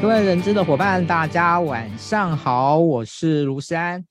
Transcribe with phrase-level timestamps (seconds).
[0.00, 4.02] 各位人资的伙伴，大家晚上好，我是卢山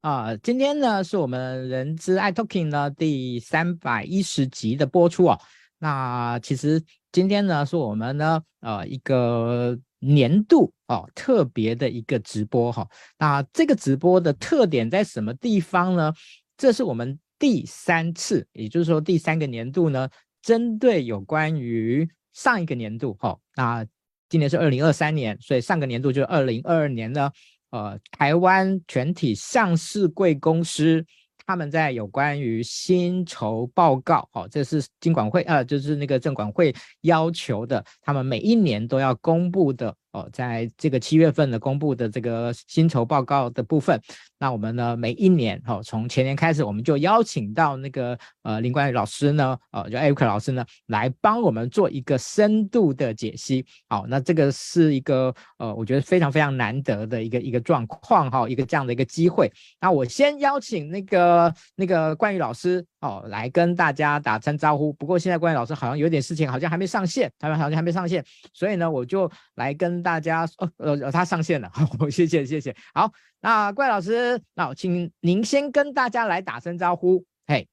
[0.00, 0.36] 啊。
[0.38, 5.38] 今天呢是我们人资爱 Talking 呢第三百一十集的播出哦。
[5.78, 6.82] 那其实
[7.12, 16.12] 今天呢是我们呢呃一个年度哦特别的一个直播哈、那这个直播的特点在什么地方呢？
[16.56, 20.08] 这是我们第三次，也就是说第三个年度呢，
[20.42, 23.86] 针对有关于上一个年度哈、那。
[24.28, 27.30] 今年是二零二三年，所以上个年度就是二零二二年呢。
[27.70, 31.04] 呃，台湾全体上市贵公司
[31.44, 39.94] 他们在有关于薪酬报告，哦，这是金管会呃，就是那个证管会要求的，他们每一年都要公布的。
[40.16, 44.00] 哦，在这个七月份的公布的这个薪酬报告的部分，
[44.38, 53.62] 那我们呢每一年哦，从前年开始，我们就邀请到那个呃林冠宇老师呢，呃，就艾瑞克老师呢，来帮我们做一个深度的解析。
[53.90, 59.52] 好，那这个是一个呃，我觉得非常非常难得的一个一个状况哈，一个这样的一个机会。
[59.82, 64.94] 那我先邀请那个那个冠宇老师哦，来跟大家打声招呼。
[64.94, 70.05] 不过现在冠宇老师好像有点事情，好像还没上线，他们好像还没上线，所以呢，我就来跟。
[70.06, 72.72] 大家哦，呃，他上线了， 好，谢谢，谢谢。
[72.94, 73.10] 好，
[73.40, 77.66] 那怪老师，那请您先跟大家来打声招呼，嘿。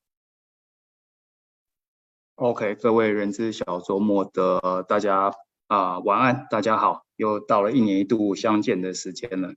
[2.34, 5.32] OK，各位人资小周末的大家
[5.68, 9.54] 啊、呃，晚安，大家好，又到了一年一度相见的时间了，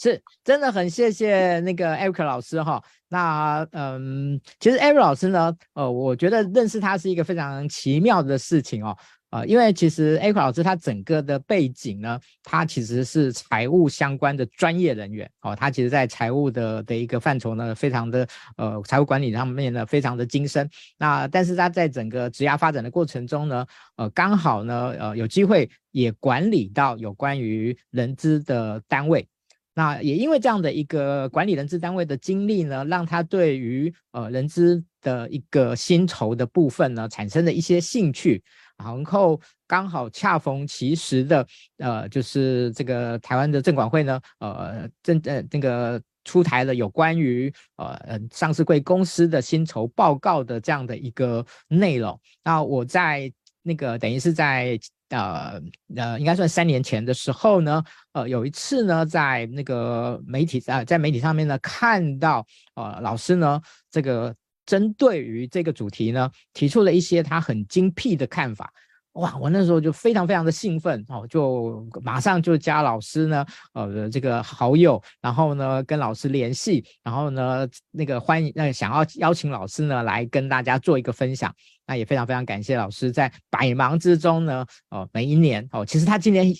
[0.00, 2.82] 是，真的很谢谢那个 Eric 老师哈。
[3.08, 8.96] 那嗯，其实 Eric 老师呢，呃，我觉得认识他是一个非常奇妙的事情哦。
[9.30, 20.68] 呃，因为其实 Eric 老师他整个的背景呢，他其实是财务相关的专业人员哦，他其实在财务的的一个范畴呢，非常的呃财务管理上面呢，非常的精深。
[20.96, 29.28] 那但是他在整个职涯发展的过程中呢，呃，刚好呢，呃，有机会也管理到有关于人资的单位。
[29.74, 38.42] 那也因为这样的一个管理人资单位的经历呢，让他对于呃人资的一个薪酬的部分呢，产生了一些兴趣。
[38.78, 41.46] 然后刚好恰逢其时的，
[41.78, 47.98] 呃，就是这个台湾的证管会呢，呃，证呃那个出台了有关于呃
[48.30, 52.18] 上市贵公司的薪酬报告的这样的一个内容。
[52.44, 53.30] 那我在
[53.62, 54.78] 那个等于是在
[55.08, 55.60] 呃
[55.96, 64.32] 呃应该算三年前的时候呢，呃有一次呢在那个媒体啊、在媒体上面呢看到呃老师呢这个。
[64.68, 68.70] 针对于这个主题呢，提出了一些他很精辟的看法。
[69.12, 81.52] 哇，我那时候就非常非常的兴奋哦，就马上就加老师呢，呃，这个好友，然后呢跟老师联系，然后呢那个欢迎，那想要邀请老师呢来跟大家做一个分享。
[81.88, 86.54] 那也非常非常感谢老师在百忙之中呢，哦，每一年哦，其实他今年。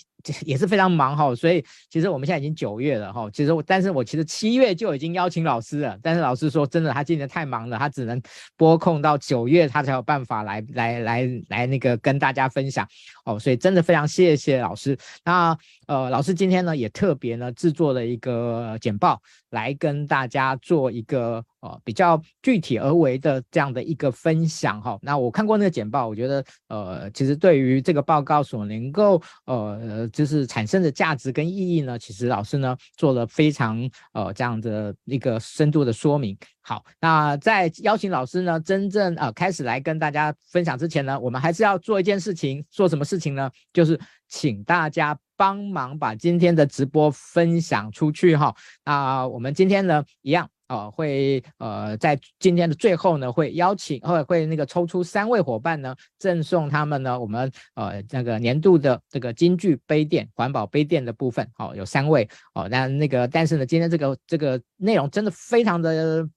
[0.45, 3.29] 也是非常忙哈，所以其实我们现在已经九月了哈。
[3.31, 8.21] 其实我，但是我其实七月就已经邀请老师了，但是老师说真的，他今年太忙了，他只能
[8.57, 12.85] 拨空到九月，他才有办法来来来来那个跟大家分享
[13.33, 13.39] 哦。
[13.39, 14.97] 所以真的非常谢谢老师。
[15.23, 15.57] 那
[15.87, 21.43] 呃，老师今天呢也特别呢制作了一个简报，来跟大家做一个。
[21.61, 24.97] 呃，比较具体而为的这样的一个分享哈。
[25.01, 33.77] 那我看过那个简报，我觉得呃，其实对于这个报告所能够呃，就是产生的价值跟意义呢，其实老师呢做了非常
[34.13, 36.37] 呃这样的一个深度的说明。
[36.69, 43.49] 好，那在邀请老师呢真正呃开始来跟大家分享之前呢，我们还是要做一件事情，做什么事情呢？
[43.73, 48.55] 就是请大家帮忙把今天的直播分享出去哈。
[48.85, 50.47] 那我们今天呢一样。
[50.67, 62.67] 呃，会呃，在今天的最后呢，会邀请会会那个抽出三位伙伴呢，赠送他们呢，我们呃那个年度的这个金句杯垫环保杯垫的部分，好、哦，有三位哦。
[62.69, 66.29] 那那个但是呢，今天这个这个内容真的非常的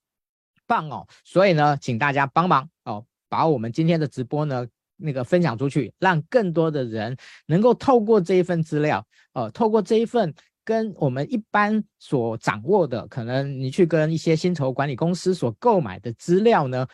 [0.72, 4.66] 棒哦，所以呢，请大家帮忙哦，把我们今天的直播呢
[4.97, 7.15] 那个分享出去，让更多的人
[7.47, 9.04] 能够透过这一份资料，
[9.34, 10.34] 呃，透过这一份。
[10.65, 16.86] 跟我们一般所掌握的，可能你去跟一些薪酬管理公司所购买的资料呢，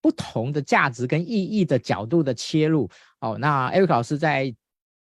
[0.00, 2.88] 不同的价值跟意义的角度的切入。
[3.20, 4.54] 哦，那 Eric 老师在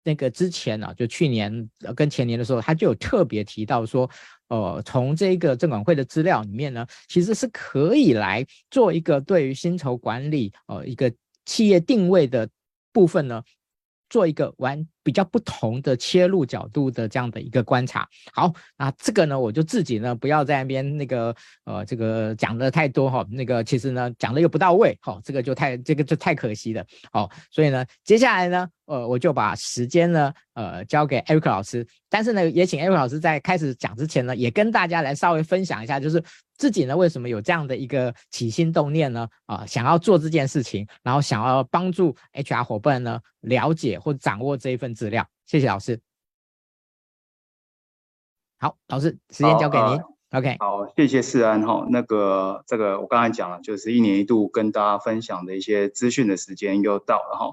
[0.05, 4.09] 那个之前呢、啊，就去年跟前年的时候，他就有特别提到说，
[4.49, 11.12] 呃，从这个证管会的资料里面呢，其实是可以来做一个对于薪酬管理，呃，一个
[11.45, 12.49] 企业定位的
[12.93, 13.43] 部分呢，
[14.09, 14.87] 做一个完。
[15.08, 18.06] 比较不同的切入角度的这样的一个观察。
[18.34, 21.34] 好，那这个呢，我就自己呢不要在那边那个
[21.64, 26.84] 呃这个讲的太多哈，那个其实呢讲的又不到位，好，这个就太这个就太可惜了。
[27.10, 28.69] 好，所以呢接下来呢。
[28.88, 31.87] 呃，我就把时间呢，呃，交给 Eric 老师。
[32.08, 36.25] 但是呢，也请 Eric 老师在开始讲之前呢，也跟大家来稍微分享一下，就是
[36.56, 39.28] 自己呢为什么有这样的一个起心动念呢？
[39.44, 45.25] 啊、想要做这件事情，然后想要帮助 HR 伙伴呢了解或掌握这一份资料。
[45.47, 46.00] 谢谢老师。
[48.59, 49.87] 好，老师，时间交给您。
[50.31, 50.56] 呃、OK。
[50.59, 51.87] 好，谢谢世安哈。
[51.91, 57.53] 那个，这个我刚才讲了，就是一年一度跟大家分享的一些资讯的时间又到了哈。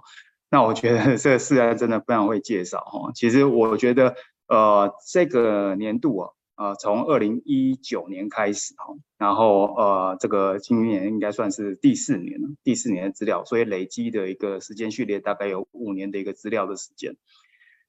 [0.50, 3.12] 那我觉得这个世安真的非常会介绍哈。
[3.14, 4.16] 其实我觉得，
[4.48, 17.18] 呃，这个年度啊，呃，从二零一九年开始哈，然后呃，这个今年应该算是第四年了，第四年的资料，所以累积的一个时间序列大概有五年的一个资料的时间。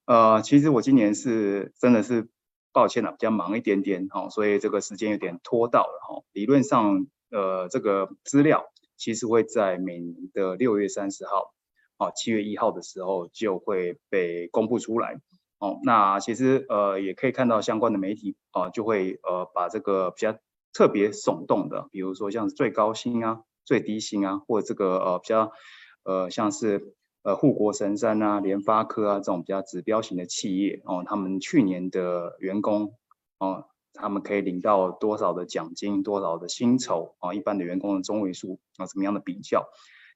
[0.04, 2.28] 呃，其实我今年是真的是
[2.72, 6.24] 抱歉了，比较忙一点点哈，所以这个时间有点拖到了哈。
[6.32, 8.64] 理论上，呃，这个资料
[8.96, 11.54] 其实会在每年的六月三十号。
[11.98, 15.18] 哦，七月一号的时候就会被公布出来。
[15.58, 20.36] 哦，那其实呃也可以看到相关的媒体啊、就会呃把这个比较
[20.72, 25.52] 特别耸动的，比如说像最高薪啊、最低薪啊，或者这个呃比较
[26.04, 32.92] 呃像是呃护国神山啊、联发科啊这种比较指标型的企业哦，他们去年的员工
[33.38, 33.64] 哦，
[33.94, 39.66] 他们可以领到多少的奖金、多少的薪酬啊、一般的员工的中位数啊，怎么样的比较，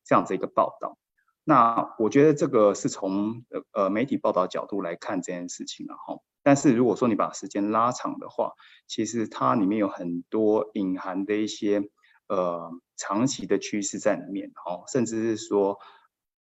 [0.04, 0.98] 这样子一个报道。
[1.44, 6.20] 那我觉得这个是从呃媒体报道角度来看这件事情了哈。
[6.42, 8.52] 但是如果说你把时间拉长的话，
[8.86, 11.82] 其实它里面有很多隐含的一些
[12.28, 15.78] 呃长期的趋势在里面哈，甚至是说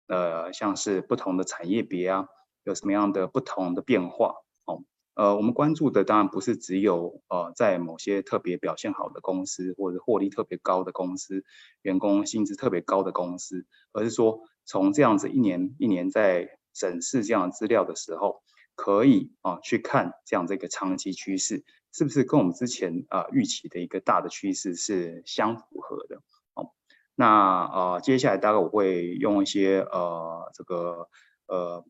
[0.07, 2.27] 呃像是不同的产业别啊，
[2.63, 4.35] 有什么样的不同的变化
[4.65, 4.83] 哦。
[5.15, 11.43] 呃，我们关注的当然不是只有呃在某些特别表现好的公司或者获利特别高的公司，
[11.81, 14.41] 员工薪资特别高的公司，而是说。
[14.69, 18.43] 从这样子一年一年在审视这样的资料的时候，
[18.75, 26.17] 可以啊去看这样这个长期趋势是不是跟我们之前啊预期的一个大的趋势是相符合的。
[26.53, 26.69] 哦，
[27.15, 31.09] 那啊接下来大概我会用一些呃这个
[31.47, 31.83] 呃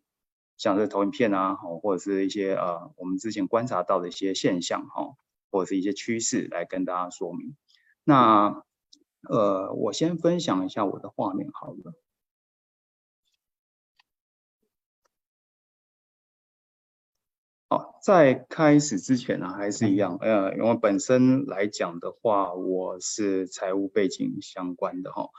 [0.55, 5.17] 像是投影片啊，或者是一些呃我们之前观察到的一些现象哈，
[5.51, 7.57] 或者是一些趋势来跟大家说明。
[8.05, 8.63] 那
[9.29, 11.93] 呃我先分享一下我的画面好了。
[17.71, 25.29] 好，在开始之前呢、还是一样，呃，因为本身来讲的话，我是财务背景相关的哈。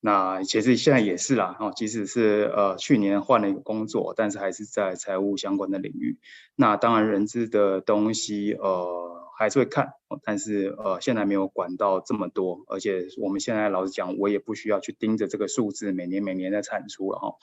[0.00, 6.18] 那其实现在也是啦，哈，即使是呃去年换了一个工作，但是还是在财务相关的领域。
[6.56, 9.92] 那当然人资的东西，呃，还是会看，
[10.22, 17.34] 但是呃现在没有管到这么多，而且我们现在老实讲，我也不需要去盯着这个数字每年每年的产出了哈。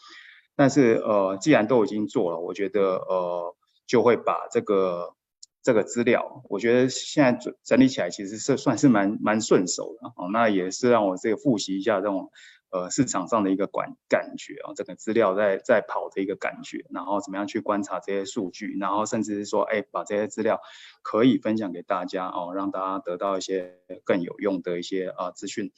[0.55, 3.55] 但是呃，既然都已经做了，我觉得呃。
[3.91, 5.13] 就会把这个
[5.61, 10.29] 这个资料，我觉得现在整整理起来其实是算是蛮蛮顺手的哦。
[10.31, 12.31] 那也是让我这个复习一下这种
[12.69, 20.61] 呃市场上的一个感感觉啊，这个资料在在跑的一个感觉，然后怎么样去观察这些数据，然后甚至是说，哎，把这些资料
[21.01, 25.73] 可以分享给大家哦，让大家得到一些更有用的一些啊资讯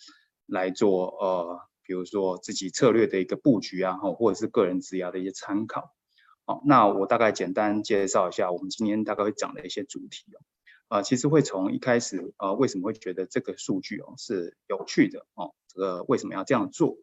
[0.46, 5.96] 来做呃，比如说自己策略的一个布局啊，或者是个人职涯的一些参考。
[6.46, 10.40] 好，那我大概简单介绍一下我们今天大概会讲的一些主题哦。
[10.90, 15.56] 呃，其实会从一开始，呃，为什么会觉得这个数据哦是有趣的哦？
[15.70, 16.98] 这个为什么要这样做？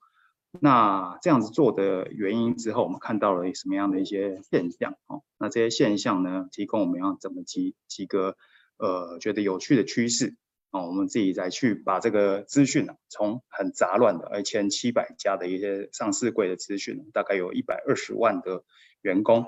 [0.61, 5.23] 那这样子做的原因之后，我们看到了什么样的一些现象哦？
[5.39, 8.37] 那这些现象呢，提供我们要怎么几几个
[8.77, 10.37] 呃觉得有趣的趋势
[10.71, 10.87] 哦？
[10.87, 18.63] 我们自己再去把这个资讯啊，从很杂乱的一千七百家的一些上市柜的资讯，大概有一百二十万的。
[19.03, 19.47] 员工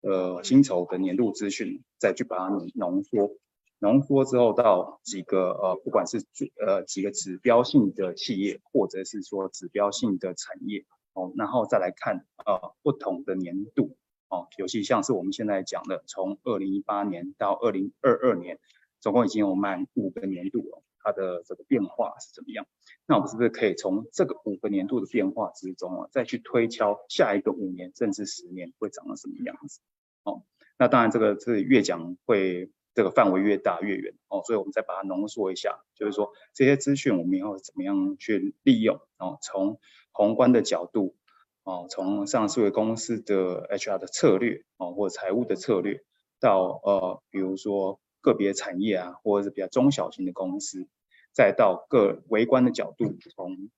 [0.00, 3.36] 呃薪酬的年度资讯，再去把它浓缩，
[3.78, 6.24] 浓缩之后到几个呃不管是
[6.64, 13.96] 呃几个指标性的企业，或者是说指标性的产业哦，然后再来看呃不同的年度
[14.28, 18.58] 哦，尤其像是我们现在讲的，从二零一八年到二零二二年，
[19.00, 20.82] 总共已经有满五个年度了。
[21.02, 22.66] 它的这个变化是怎么样？
[23.06, 29.80] 那我们是不是可以从这个五个年度的变化之中啊，再去推敲下一个五年甚至十年会长得什么样子？
[30.24, 30.42] 哦，
[30.78, 39.80] 那当然这个是越讲会这个范围越大越远哦，所以我们再把它浓缩一下，就是说这些资讯我们要怎么样去利用哦，从
[40.12, 41.16] 宏观的角度。
[41.62, 46.02] 哦，从上市公司的 HR 的策略哦，或财务的策略，
[46.40, 50.86] 到呃，比如说个别产业啊，或者是比较中小型的公司，
[51.32, 53.70] 再到个微观的角度，从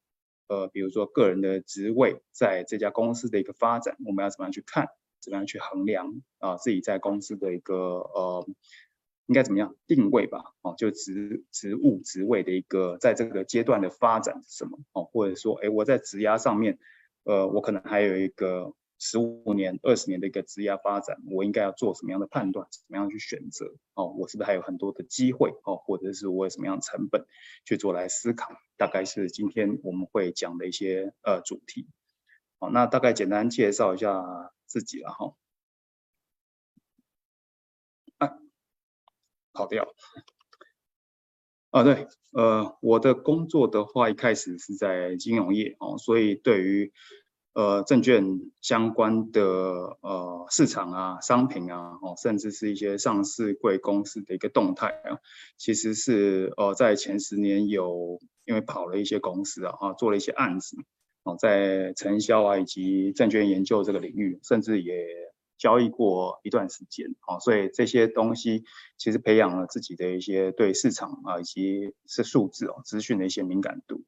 [0.48, 4.88] 呃，比如说个人的职位在这家公司的一个发展，我们要怎么样去看，
[5.20, 8.46] 怎么样去衡量啊，自己在公司的一个呃。
[9.26, 10.52] 应该怎么样定位吧？
[10.62, 14.80] 哦，就职职务职位的一个在这个阶段的发展是什么？
[14.92, 16.80] 哦，或者说，哎，我在职涯上面，
[17.22, 22.68] 呃，我可能还有一个十五年、二十年的一个职涯发展，我应该要做什么样的判断？
[22.70, 23.74] 怎么样去选择？
[23.94, 25.50] 哦，我是不是还有很多的机会？
[25.64, 27.26] 哦，或者是我有什么样的成本
[27.64, 28.52] 去做来思考？
[28.76, 31.88] 大概是今天我们会讲的一些呃主题。
[32.60, 35.34] 好，那大概简单介绍一下自己了哈。
[39.52, 39.86] 跑掉。
[41.70, 46.92] 啊，对，呃，我的工作的话，一开始是在金融业哦，所以对于
[47.54, 49.42] 呃证券相关的
[50.00, 55.18] 呃市场啊、商品啊，哦，甚至是一些上市贵公司的一个动态啊，
[55.58, 60.76] 其实是呃在前十年有因为跑了一些公司啊，啊做了一些案子
[61.24, 64.92] 哦，在承销啊以及证券研究这个领域，甚至也。
[65.58, 68.64] 交易过一段时间，啊，所以这些东西
[68.98, 74.02] 其实培养了自己的一些对市场啊以及是数字哦资讯的一些敏感度。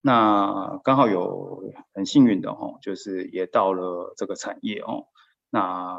[0.00, 5.06] 那刚好有很幸运的哈，就是也到了这个产业哦，
[5.50, 5.98] 那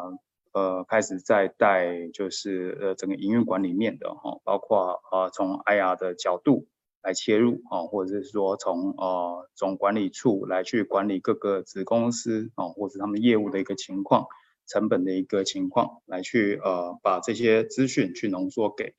[0.53, 6.67] 呃开始在带就是呃整个营运管理面的哈，包括呃从 IR 的角度
[7.01, 14.27] 来切入啊，或者是说从呃总管理处来去管理各个子公司啊，或者他们业务的一个情况。
[14.67, 18.93] 成本的一个情况，来去呃把这些资讯去浓缩给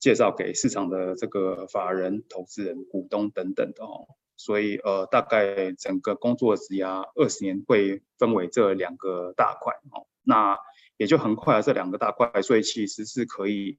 [0.00, 4.08] 介绍给市场的这个法人、投资人、股东等等的哦。
[4.36, 10.08] 所以呃大概整个工作职涯二十年会分为这两个大块哦。
[10.22, 10.58] 那
[10.96, 13.78] 也就很快这两个大块，所以其实是可以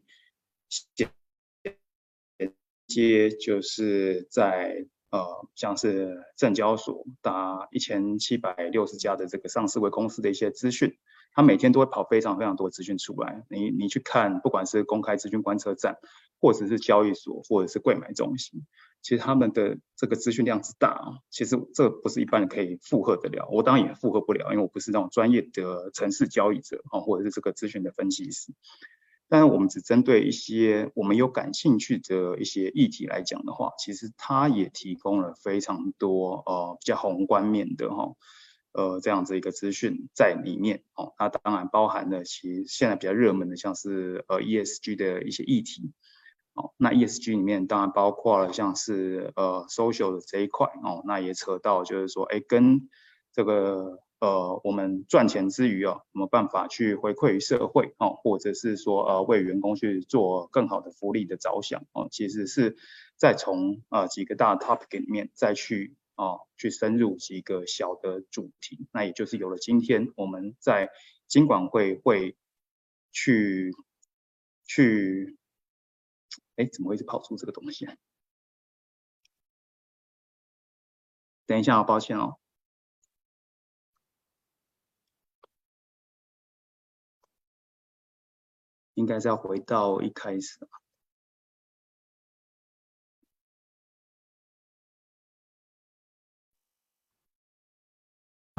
[2.88, 10.98] 接就是在呃像是证交所达一千七百六十家的这个上市柜公司的一些资讯。
[11.34, 15.98] 他每天都会跑非常非常多资讯出来，你你去看，不管是公开资讯观测站，
[16.40, 18.66] 或者是交易所，或者是柜买中心，
[19.02, 23.48] 其实他们的这个资讯量之大啊，其实这不是一般人可以负荷得了。
[23.50, 28.54] 我当然也负荷不了，因为我不是那种专业的城市交易者啊，或者是这个资讯的分析师。
[29.30, 38.12] 但是我们只针对一些我们有感兴趣的一些议题来讲的话，其实它也提供了非常多呃比较宏观面的哈。
[38.74, 45.92] 呃，这样子一个资讯在里面哦，它当然包含了其实现在比较热门的，像是呃 ESG 的一些议题
[46.54, 46.72] 哦。
[46.78, 52.88] 那 ESG 里面当然包括了像是呃 social 的这一块哦，那也扯到就是说，哎，跟
[53.34, 62.78] 这个呃我们赚钱之余哦，有没有办法去回馈于社会哦，或者是说呃为员工去做更好的福利的着想哦，其实是
[63.18, 65.96] 再从呃几个大 topic 里面再去。
[66.22, 70.92] 哦，去深入几个小的主题，那也就是有了今天我们在
[71.28, 72.38] 金管会会
[73.12, 73.74] 去
[74.68, 75.40] 去，
[76.58, 77.96] 哎，怎么会一直跑出这个东西啊？
[81.48, 82.38] 等一下啊，抱歉哦，
[88.94, 90.60] 应该是要回到一开始。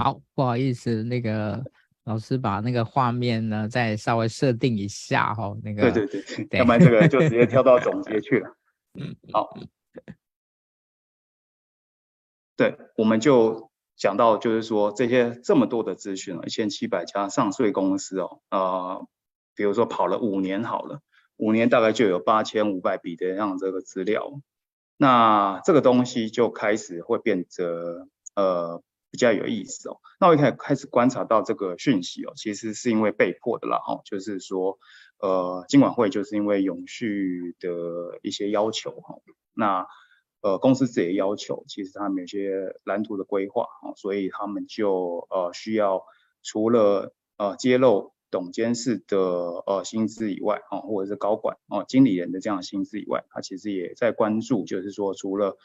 [0.03, 1.63] 好，不好意思，那个
[2.07, 8.57] 老师把那个画面呢再稍微设定一下哈，那个对对对，对要不然这个就直接 跳到总结去了。
[8.99, 9.57] 嗯，好，
[12.57, 19.07] 对，我们就讲到就是说这些这么多的资讯了，一千七百家上税公司哦，呃，
[19.55, 21.01] 比如说跑了五年好了，
[21.37, 24.33] 五年大概就有八千五百笔的这样这个资料，
[24.97, 28.83] 那这个东西就开始会变得呃。
[29.13, 34.79] 比较有意思哦，那我一开始开始观察到这个讯息哦，其实是因为被迫的啦哈，就是说，
[35.21, 39.17] 呃，金管会就是因为永续的一些要求哈，
[39.55, 39.87] 那
[40.41, 46.03] 呃公司自己的要求，其实他们有些蓝图的规划啊，所以他们就呃需要
[46.43, 55.59] 除了呃揭露董监事的呃薪资以外啊，或者是高管哦经理人的这样的薪资以外，他其实也在关注，就是说除了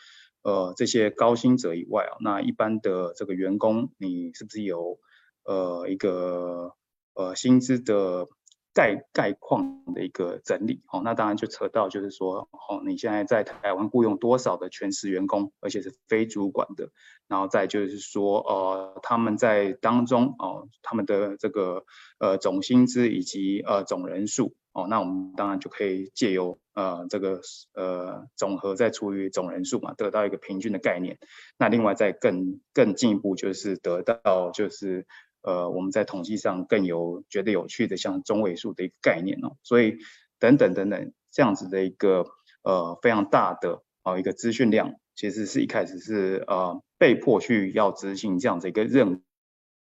[0.47, 4.97] 呃，这些高薪者以外啊，那一般的这个员工，你是不是有
[5.43, 6.71] 呃一个
[7.15, 8.29] 呃薪资的
[8.73, 10.83] 概概况的一个整理？
[10.89, 16.91] 哦，那当然就扯到就是说哦，你现在在台湾雇佣多少的全时员工，而且是非主管的，
[17.27, 21.83] 然后再就是说呃他们在当中哦他们的这个
[22.19, 24.55] 呃总薪资以及呃总人数。
[24.71, 27.41] 哦，那我们当然就可以借由呃这个
[27.73, 31.17] 呃总和再除以总人数嘛，得到一个平均的概念。
[31.57, 35.07] 那另外再更更进一步就是得到就是。
[35.43, 39.97] 呃，我们在统计上更有觉得有趣的，像中位数的一个概念哦，所以
[40.39, 42.25] 等等等等这样子的一个
[42.63, 49.23] 呃非常大的啊、一个资讯量，其实是一开始是呃被迫去要执行这样子一个任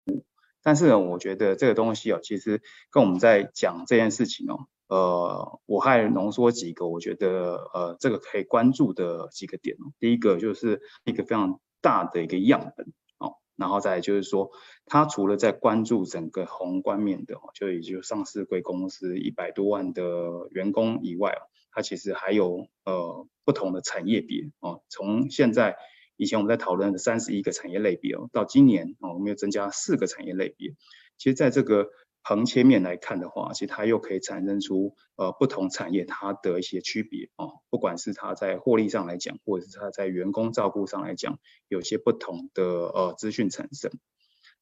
[0.08, 0.24] 务，
[0.64, 13.36] 但是呢，我觉得这个东西哦，其实跟我们在讲这件事情哦，呃，我还浓缩几个我觉得呃这个可以关注的几个点哦，第一个就是一个非常大的一个样本哦。
[13.56, 14.52] 然后再就是说，
[14.86, 20.04] 它除了在关注整个宏观面的哦，就也就上市柜公司一百多万的
[20.52, 21.38] 员工以外，
[21.72, 24.82] 它其实还有呃不同的产业别哦。
[24.90, 25.78] 从现在
[26.18, 30.74] 以前我们在讨论的三十一个产业类别哦，到今年哦，我们又增加四个产业类别。
[31.18, 31.90] 其实在这个
[32.26, 41.38] 横切面来看的话，其实它又可以产生出呃不同产业它的一些区别哦，不管是它在获利上来讲，或者是它在员工照顾上来讲，
[41.68, 43.92] 有些不同的呃资讯产生。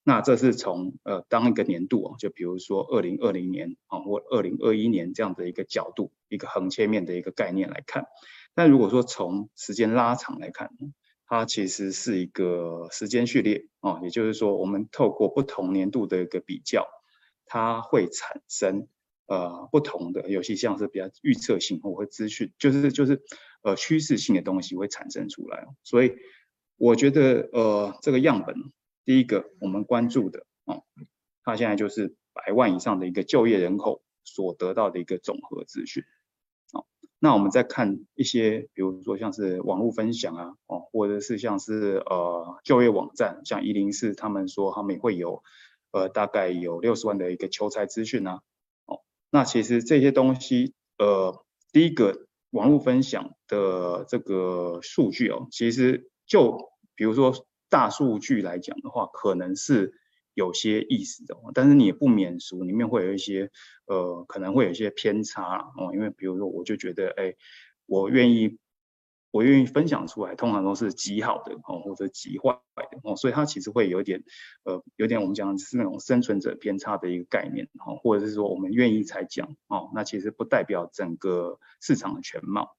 [0.04, 8.06] 那这是从呃当一个年度哦，就比如说二零二零年啊或二零二一年这样的一个角度，一个横切面的一个概念来看。
[8.56, 10.72] 但如果说从时间拉长来看，
[11.28, 16.88] 它其实是一个时间序列啊，也就是说我们透过不同年度的一个比较。
[17.54, 18.88] 它会产生
[19.28, 23.22] 呃不同的，尤其像是比较预测性或者资讯，就是就是
[23.62, 25.68] 呃趋势性的东西会产生出来。
[25.84, 26.16] 所以
[26.78, 28.56] 我觉得呃这个样本，
[29.04, 30.84] 第一个我们关注的啊、哦，
[31.44, 36.06] 它现在就是百万以上的一个就业人口所得到的一个总和资讯。
[36.72, 36.86] 好、哦，
[37.20, 45.44] 那我们再看一些，比如说像是网络分享啊，哦，或者是像是呃就业网站，像一零四他们说他们也会有。
[45.92, 48.42] 呃，大概有六十万的一个求财资讯啊，
[48.86, 57.34] 哦，那其实这些东西，呃，第一个网络分享的这个数据哦，其实就比如说
[57.70, 59.94] 大数据来讲的话，可能是
[60.34, 63.52] 有些意思的，但是你也不免俗，里面会有一些
[63.86, 67.36] 呃，可能会有一些偏差哦，因为比如说我就觉得，哎，
[67.86, 68.58] 我愿意。
[69.32, 74.24] 我愿意分享出来，通常都是极好的哦，或者极坏的哦，所以它其实会有点，
[74.64, 82.76] 呃，有点我们讲是那种生存者偏差的一个概念哈，或者是说我们愿意才讲哦，那其实不代表整个市场的全貌。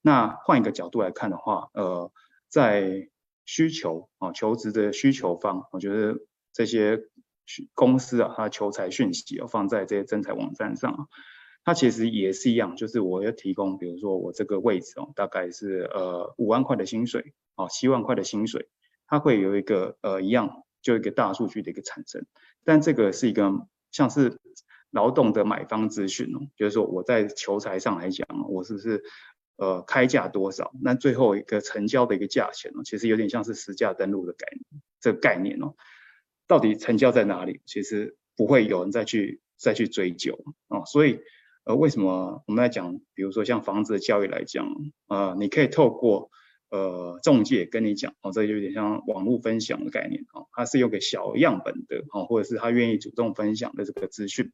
[0.00, 2.12] 那换一个角度来看的话，呃，
[2.48, 3.08] 在
[3.44, 6.20] 需求啊求职的需求方，我觉得
[6.52, 7.00] 这些
[7.74, 11.08] 公司啊，它求才讯息要放在这些征才网站上。
[11.66, 18.68] 它其实也是一样，就是我要提供，比如说我这个位置哦，大概是呃五万块的薪水哦，七万块的薪水，
[19.08, 22.24] 它会有一个呃一样，就一个大数据的一个产生，
[22.62, 24.38] 但这个是一个像是
[24.92, 29.02] 劳动的买方资讯哦，就是说我在求财上来讲，我是不是
[29.56, 35.74] 呃开价多少，那最后一个成交的一个价钱哦，其实有点像是实价登录的概念，这个概念哦，
[36.46, 41.18] 到底成交在哪里，其实不会有人再去再去追究哦，所以。
[41.66, 44.72] 呃，为什么我们来讲，比如说像房子的交易来讲，
[45.08, 46.30] 呃，你可以透过
[46.70, 54.52] 呃中介跟你讲，哦，这有点像网络分享的概念，哦，它是有个小样本的，哦，或者是他愿意主动分享的这个资讯，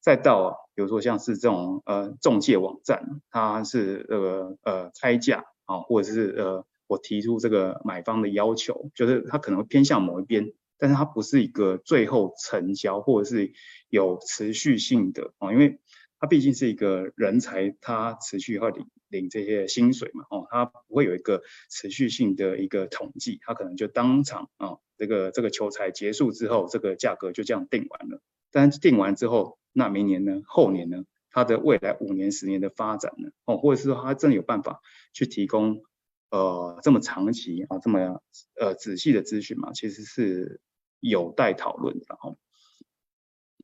[0.00, 13.52] 再到比如说像是这种呃中介网站，它是呃呃开价，啊、哦，或者是呃我提出这个买方的要求，就是它可能会偏向某一边，但是它不是一个最后成交或者是
[13.90, 15.78] 有持续性的，哦，因为。
[16.20, 28.20] 他毕竟是一个人才，他持续会领领这些薪水嘛，哦，他不会有一个持续性的一个统计，他可能就当场啊、哦，这个这个求财结束之后，这个价格就这样定完了。
[28.50, 34.80] 但定完之后，那明年呢，后年呢，他的未来五年、十年的发展呢，哦，或者是说他真的有办法
[35.12, 35.84] 去提供
[36.30, 38.20] 呃这么长期啊这么
[38.58, 40.60] 呃仔细的资讯嘛，其实是
[40.98, 42.36] 有待讨论的哦。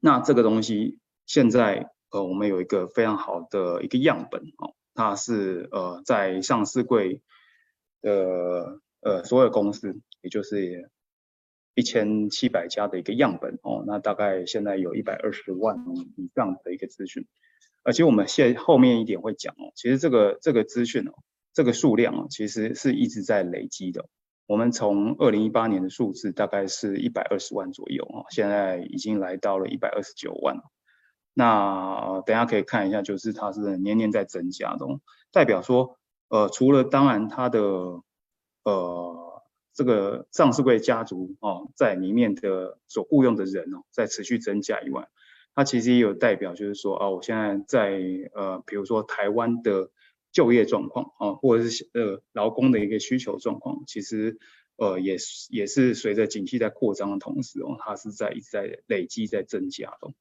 [0.01, 1.91] 那这个东西现在。
[2.15, 7.21] 呃，我们有一个非常好的一个样本哦，它是呃在上市柜
[8.01, 10.93] 的呃所有公司，也就是
[11.75, 15.85] 一千七百家的一个样本哦，那大概现在有一百二十万
[16.17, 17.27] 以上的一个资讯，
[17.83, 21.15] 而且我们现后面一点会讲哦，其实这个这个资讯哦，
[21.53, 24.07] 这个数量哦，其实是一直在累积的。
[24.47, 30.59] 我们从二零一八年的数字大概是一百二十万左右哦，现在已经来到了一百二十九万。
[31.35, 34.87] 那等下可以看一下，就是它是年年在增加的，
[35.33, 37.61] 代表说，呃，除了当然它的
[38.63, 39.43] 呃
[39.75, 45.09] 这个上市柜家族哦，在里面的所雇佣的人哦，在持续增加以外，
[45.57, 48.01] 它其实也有代表，就是说啊，我现在在
[48.33, 49.91] 呃，比如说台湾的
[50.31, 54.39] 就业状况啊，或者是呃劳工的一个需求状况，其实
[54.77, 55.17] 呃也
[55.51, 60.15] 也是随着景气在扩张的同时哦，它是在一直在累积在增加的。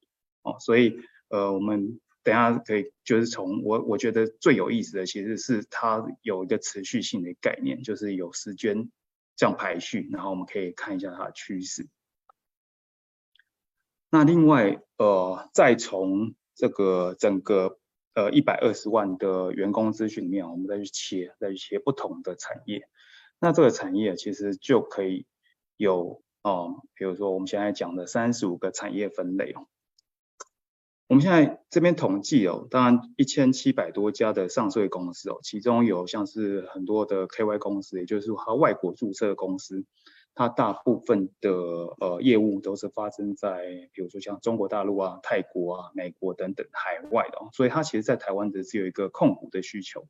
[0.43, 8.91] 哦所以呃，我们等下可以就是从我我觉得最有意思的，其实是它有一个持续性的概念，就是有时间
[9.36, 11.88] 这样排序，然后我们可以看一下它的趋势。
[14.10, 17.79] 那另外呃，再从这个整个
[18.13, 22.88] 呃一百二十万的员工资讯里面，我们再去切，再去切不同的产业。
[23.39, 25.25] 那这个产业其实就可以
[25.77, 29.65] 有哦、比如说我们现在讲的三十五个产业分类哦。
[31.07, 39.85] 我们现在这边统计哦，当然一千七百多家的上市公司哦，其中有像是很多的 KY 公司，也就是说它外国注册公司，
[40.33, 50.07] 它大部分的呃业务都是发生在比如说像中国大陆啊、泰国啊、美国等等海外的哦，所以它其实在台湾的是有一个控股的需求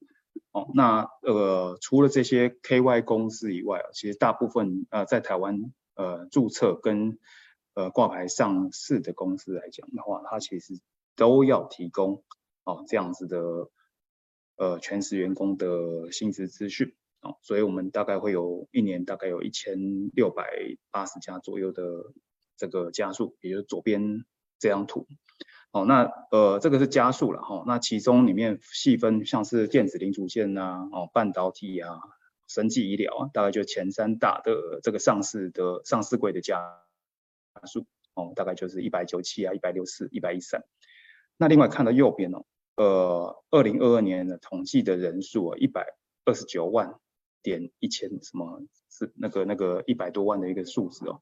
[0.51, 0.69] 哦。
[0.75, 7.17] 那呃除了这些 KY 公司以外，其实大部分呃在台湾呃注册跟
[7.73, 10.79] 呃挂牌上市的公司来讲的话，它其实
[11.15, 12.23] 都要提供
[12.63, 13.69] 哦这样子的
[14.57, 20.43] 呃全时员工的薪资资讯哦，所以我们大概会有一年大概有一千六百
[20.91, 21.83] 八十家左右的
[22.57, 24.25] 这个加速，也就是左边
[24.59, 25.07] 这张图。
[25.71, 31.97] 哦，那呃这个是加速了哈，那其中里面细分像是电子零组件呐、哦半导体啊、
[32.47, 36.61] 生技医疗啊，大概就前三大的这个上市的上市柜的家
[37.65, 37.85] 数
[38.15, 40.63] 哦，大概就是一百九七啊、一百六四、一百一三。
[41.37, 46.95] 那另外看到右边哦，呃，二零二二年的统计的人数啊，一百二十九万
[47.41, 51.21] 点一千什么是那个那个一百多万的一个数字哦，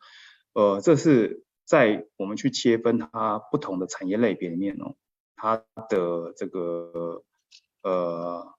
[0.54, 4.96] 呃，这是在我们去切分它不同的产业类别里面哦，
[5.36, 7.24] 它的这个
[7.84, 8.54] 呃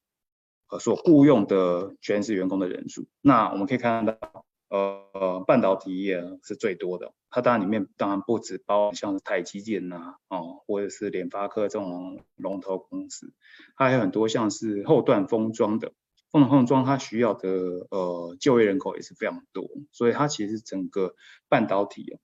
[0.68, 4.46] 呃所雇佣的全职员工的人数，那我们可以看到。
[4.72, 13.34] 呃，半导体业是最多的，它当然里面当然不止包像是台积电呐，哦，或者是联发科这种龙头公司，
[13.76, 15.92] 它还有很多像是后段封装的，
[16.30, 17.50] 后段封装它需要的
[17.90, 21.16] 呃就业人口也是非常多，所以它其实整个
[21.50, 22.16] 半导体，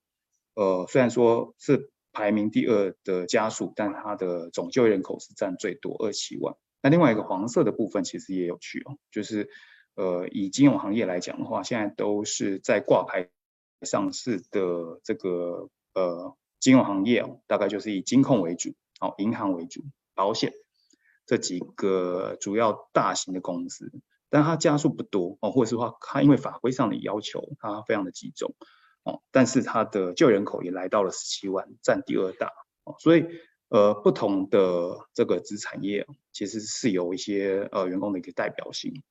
[0.55, 6.55] 呃，虽然说是排名第二的家数，但它的总就业人口是占最多二七万。
[6.81, 9.51] 那另外一个黄色的部分其实也有趣哦，就是。
[9.99, 13.31] 呃，以金融行业来讲的话，现在都是在挂牌
[13.83, 19.83] 上市的这个呃金融行业哦，大概就是以金控为主，哦，银行为主，
[20.15, 20.53] 保险
[21.27, 23.91] 这几个主要大型的公司，
[24.31, 28.55] 但它家数不多哦，或者是说它因为法规上的要求，它非常的集中
[29.03, 32.53] 哦，但是它的就业人口也来到了十七万，占第二大
[32.85, 33.27] 哦，所以
[33.69, 39.03] 呃不同的这个子产业其实是有一些呃员工的一个代表性。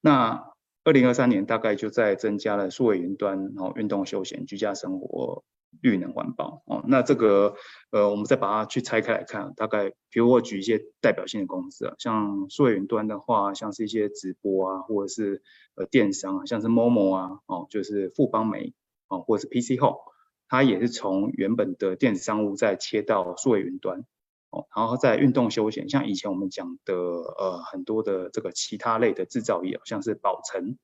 [0.00, 0.52] 那
[0.84, 5.44] 二零二三年大概就在增加了数位云端，然后运动休闲、居家生活、
[5.82, 6.82] 绿能环保哦。
[6.86, 7.54] 那这个
[7.90, 15.42] 呃，我们再把它去拆开来看，大概比如我举一些代表性的公司啊，像数位云端的话，像是一些直播啊，或者是
[15.74, 18.72] 呃电商啊，像是 Momo 啊，哦，就是富邦媒
[19.08, 19.98] 哦，或者是 PC Home，
[20.48, 24.04] 它也是从原本的电子商务再切到数位云端。
[24.50, 30.78] 哦，然后在运动休闲，像以前我们讲的，呃，很多的这个其他类的制造业，像是宝成，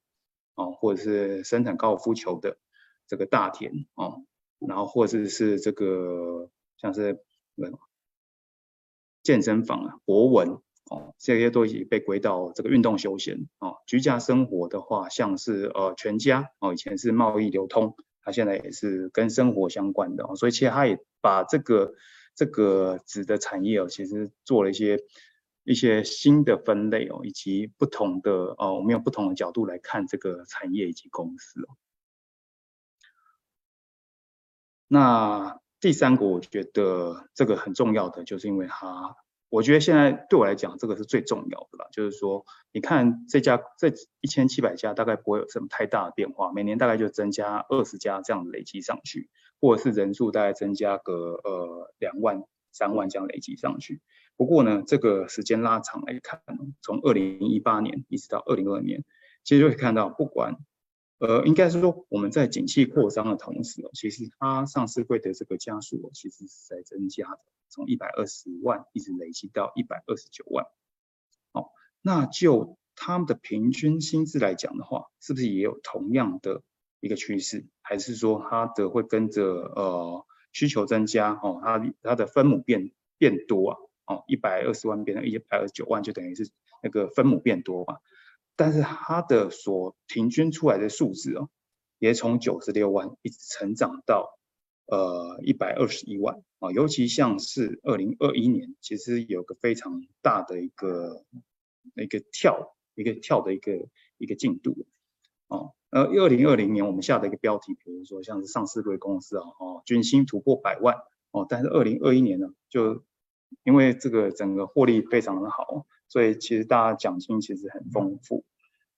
[0.55, 2.59] 哦，或者是生产高尔夫球的
[3.09, 4.25] 这个大田，哦，
[4.59, 7.25] 然后或者是这个像是
[9.23, 10.59] 健身房啊，博文，
[10.91, 21.95] 哦，这些都已经被归到这个运动休闲，哦，居家生活的话，像是呃全家，哦，以前是贸易流通，它现在也是跟生活相关的，所以其实它也把这个。
[22.35, 25.01] 这个子的产业哦，其实做了一些
[25.63, 31.69] 一些新的分类哦，以及不同的哦，我们用不同的角度来看这个产业以及公司哦。
[34.87, 39.17] 那第三个，我觉得这个很重要的，就是因为它，
[39.49, 41.89] 我觉得现在对我来讲，这个是最重要的啦。
[41.91, 49.31] 就是说，你看这家这一千七百家，大概不会有什么太大的变化，每年大概就增加二十家这样累积上去。
[49.65, 54.03] 或者是人数大概增加个呃两万三万这样累积上去。
[54.37, 56.43] 不过呢，这个时间拉长来看，
[56.83, 59.05] 从二零一八年一直到二零二二年，
[59.43, 60.59] 其实就会看到，不管
[61.19, 67.39] 呃，应该是说我们在景气扩张的同时哦，其实它上市会的这个家数其实是在增加的，
[67.71, 70.67] 从一百二十万一直累积到一百二十九万。
[71.53, 71.71] 哦，
[72.03, 76.61] 那就他们的平均薪资来讲的话，是不是也有同样的
[77.05, 77.67] 一个趋势？
[77.83, 83.77] 还是说它的会跟着呃需求增加哦，它它的分母变变多啊？
[84.07, 86.51] 哦，一百二十万变成一百二十九万，就等于是
[86.83, 87.99] 那个分母变多嘛？
[88.57, 91.51] 但是它的所平均出来的数字哦，
[91.99, 94.39] 也从九十六万一直成长到
[94.87, 101.27] 呃一百二十一万啊，尤其像是二零二一年，其实有个非常大的一个
[101.97, 104.87] 一个跳一个跳的一个一个进度
[105.49, 105.75] 哦。
[105.95, 110.97] 呃，二零二零年我们下的一个标题，比如说像是上市贵公司啊，哦，均薪突破百万
[111.31, 113.05] 哦，但是二零二一年呢，就
[113.63, 115.87] 因为这个整个获利非常的好。
[116.09, 118.45] 所以其实大家奖金其实很丰富，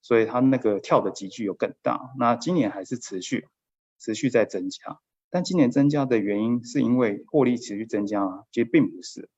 [0.01, 2.15] 所以它那个跳的急剧有更大。
[2.19, 3.47] 那今年还是持续
[3.99, 8.45] 持续在增加，但今年增加的原因是因为获利持续增加吗？
[8.53, 9.29] 其实并不是。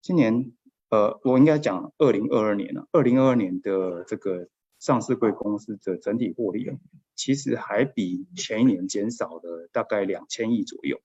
[0.00, 0.50] 今年
[0.88, 4.48] 呃，我应该讲二零二二年了，二零二二年的这个
[4.86, 6.70] 上市贵公司的整体获利，
[7.16, 11.00] 其实还比前一年减少了大概两千亿左右，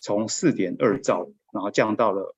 [0.00, 2.34] 从四点二兆，然后降到了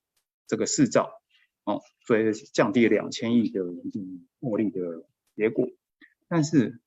[0.46, 1.18] 这个四兆。
[1.64, 3.64] 哦，所以降低了两千亿的
[4.38, 5.66] 获利的结果，
[6.28, 6.78] 但是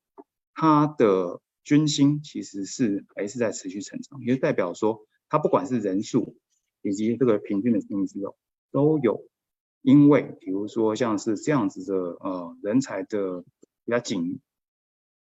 [0.54, 6.36] 它的军薪其实是还是在持续成长，也就代表说，它不管是人数
[6.80, 8.36] 以及这个平均的薪资哦，
[8.70, 9.26] 都有
[9.86, 13.44] 因为比如说像是这样子的呃人才的
[13.84, 14.40] 比较紧，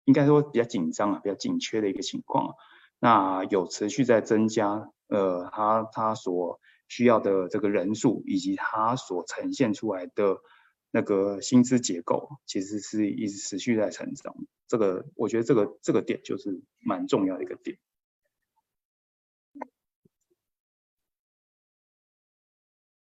[0.05, 2.53] 应该说比较紧张啊，比较紧缺的一个情况，
[2.99, 6.59] 那有持续在增加，呃，它它所。
[6.93, 10.39] 需要的这个人数以及它所呈现出来的
[10.91, 14.35] 那个薪资结构，其实是一直持续在成长。
[14.67, 17.77] 这个我觉得这个这个点就是蛮重要的一个点。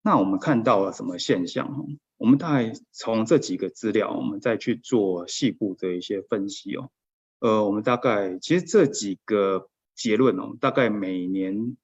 [0.03, 1.87] 那我们看到了什么现象？
[2.19, 6.91] 我们大概从这几个资料，我们再去做细部的一些分析哦。
[7.39, 11.77] 呃，我们大概其实这几个结论哦，大概每年。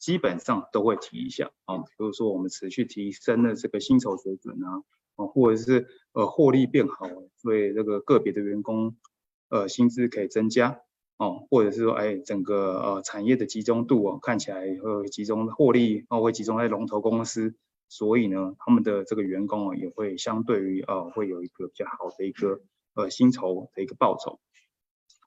[0.00, 4.84] 基本上都会提一下啊，比如说我们持续提升的这个薪酬水准啊，
[5.16, 8.96] 啊，或者是呃获利变好，所以这个个别的员工
[9.48, 10.80] 呃薪资可以增加
[11.18, 17.54] 哦，或者是说哎整个呃产业的集中度啊，看起来会集中获利哦，会集中在龙头公司，
[17.88, 22.60] 所以呢他们的这个员工啊也会相对于呃会有一个比较好的一个
[22.94, 24.40] 呃薪酬的一个报酬。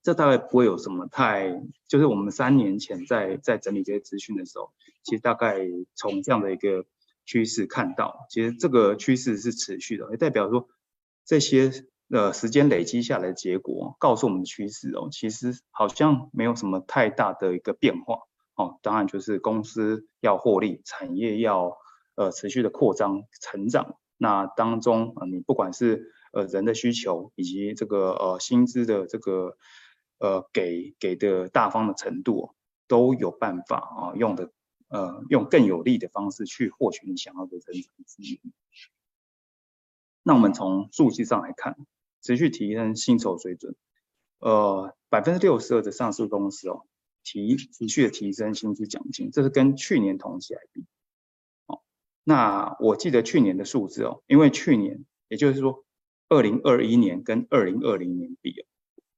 [0.04, 4.72] 这大概不会有什么太，就是我们三年前在在整理这些资讯的时候，
[5.04, 5.60] 其实大概
[5.94, 6.86] 从这样的一个
[7.24, 10.70] 趋势看到，其实这个趋势是持续的，也代表说
[11.24, 11.72] 这些
[12.12, 18.20] 呃时间累积下来的结果，告诉我们的趋势哦，其实好像没有什么太大的一个变化
[18.56, 18.80] 哦。
[18.82, 21.78] 当然就是公司要获利，产业要
[22.16, 29.58] 呃持续的扩张成长，那当中啊、你不管是呃人的需求以及这个呃薪资的这个。
[30.24, 32.54] 呃，给给的大方的程度
[32.88, 34.52] 都有办法啊，用的
[34.88, 38.40] 呃，用更有利的方式去获取你想要的人才资源。
[40.22, 41.76] 那我们从数据上来看，
[42.22, 43.76] 持续提升薪酬水准，
[44.40, 46.86] 呃，百分之六十二的上市公司哦，
[47.24, 50.86] 提持续的提升薪资奖金，这是跟去年同期来比。
[51.68, 51.82] 哦，
[52.24, 55.84] 那我记得去年的数字哦，因为去年也就是说，
[56.30, 58.54] 二零二一年跟二零二零年比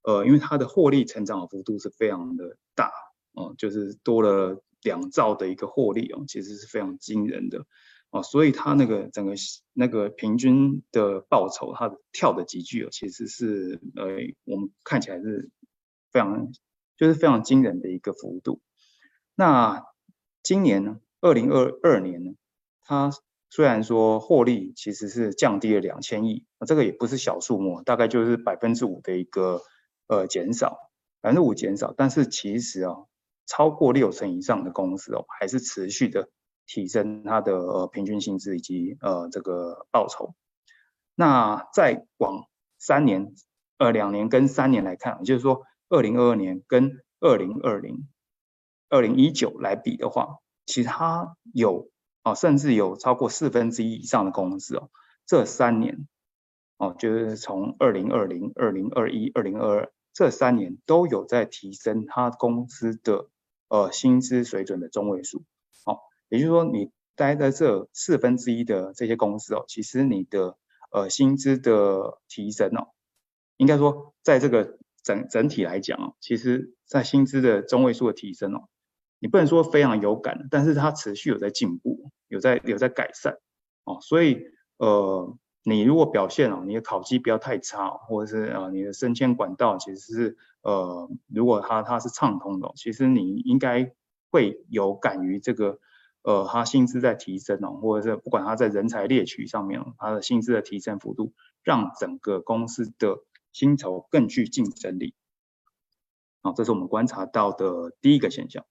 [0.02, 2.92] 呃，因为它的获利成长的幅度是非常的大
[3.36, 7.66] 哦、就是多了两兆的一个获利哦，其实是非常惊人的
[8.14, 9.34] 哦、所以它那个整个
[9.72, 14.04] 那个平均的报酬，它跳的急剧哦，其实是呃，
[14.44, 15.50] 我们看起来是
[16.12, 16.52] 非常
[16.96, 18.60] 就是非常惊人的一个幅度。
[19.34, 19.84] 那
[20.42, 22.34] 今年呢，二零二二年呢，
[22.82, 23.10] 它
[23.50, 29.60] 虽然说获利其实是降低了两千亿，那这个也不是小数目，大概就是百分之五的一个。
[30.06, 30.90] 呃，减少
[31.22, 32.94] 百分之五减少，但是其实啊，
[33.46, 36.28] 超过六成以上的公司哦，还是持续的
[36.66, 40.34] 提升它的呃平均薪资以及呃这个报酬。
[41.14, 42.46] 那再往
[42.78, 43.34] 三年、
[43.78, 48.08] 呃两年跟三年来看，也就是说二零二二年跟二零二零、
[48.88, 51.90] 二零一九来比的话，其他有
[52.22, 54.90] 啊，甚至有超过四分之一以上的公司哦，
[55.26, 56.06] 这三年。
[56.76, 63.28] 哦，就是从二零二零、二零二一、二零二二这三年都有在提升他公司的
[63.68, 65.44] 呃薪资水准的中位数。
[66.28, 70.56] 也就是说，你待在这四分之一的这些公司哦，其实你的
[70.90, 72.88] 呃薪资的提升哦，
[73.56, 78.68] 应该说在这个整整体来讲哦，其实在薪资的中位数的提升哦，
[79.18, 83.38] 你不能说非常有感，但是它持续有在进步，有在有在改善
[83.84, 84.42] 哦，所以
[84.78, 93.94] 呃，你如果表现哦，你的考绩不要太差，或者是呃你的升迁管道其实是呃，如果它它是畅通的，其实你应该
[94.30, 95.78] 会有感于这个
[96.24, 103.18] 呃，它薪资在提升哦，或者是不管它在人才猎取上面，它的薪资的提升幅度，让整个公司的
[103.52, 105.14] 薪酬更具竞争力，
[106.42, 108.64] 好，这是我们观察到的第一个现象。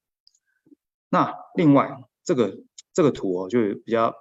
[1.09, 4.15] 那另外这个这个图哦，就比较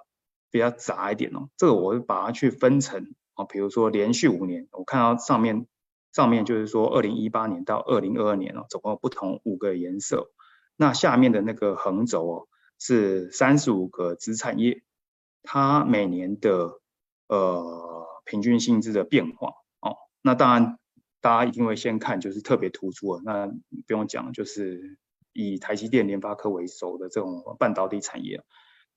[0.51, 1.49] 比较杂一点哦。
[1.57, 5.65] 这个我会把它去分成啊，比如说连续五年，我看到上面
[6.13, 10.31] 上面就是说二零一八年到二零二二年哦，总共不同五个颜色。
[10.75, 12.47] 那下面的那个横轴哦，
[12.85, 14.83] 是三十五个子产业，
[15.41, 16.81] 它每年的
[17.29, 19.95] 呃平均薪资的变化哦。
[20.21, 20.77] 那当然，
[21.21, 24.97] 大家一定会先看就是特别突出的，那不用讲，就是
[25.31, 28.43] 以台积电、联发科为首的这种半导体产业，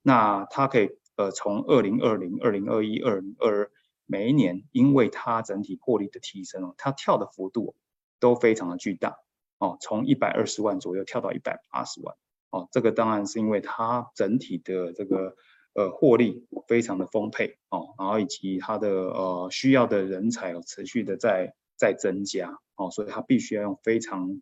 [0.03, 3.71] 那它可以呃从二零二零、二零二一、二零二二
[4.05, 7.77] 每一年，因为它整体获利的提升哦，它跳的幅度
[8.19, 9.17] 都非常的巨大
[9.59, 12.17] 哦，从一百二十万左右跳到一百八十万
[12.51, 15.37] 哦，这个当然是因为它整体的这个。
[15.79, 24.41] 呃，获利非常的丰沛哦，然后以及它的呃需要的人才哦，持续的在在增加哦，所以它必须要用非常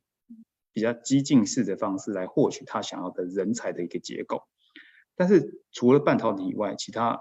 [0.72, 4.44] 比较激进式的方式来获取它想要的人才的一个结构。
[5.16, 7.18] 但是除了半导体以外，其他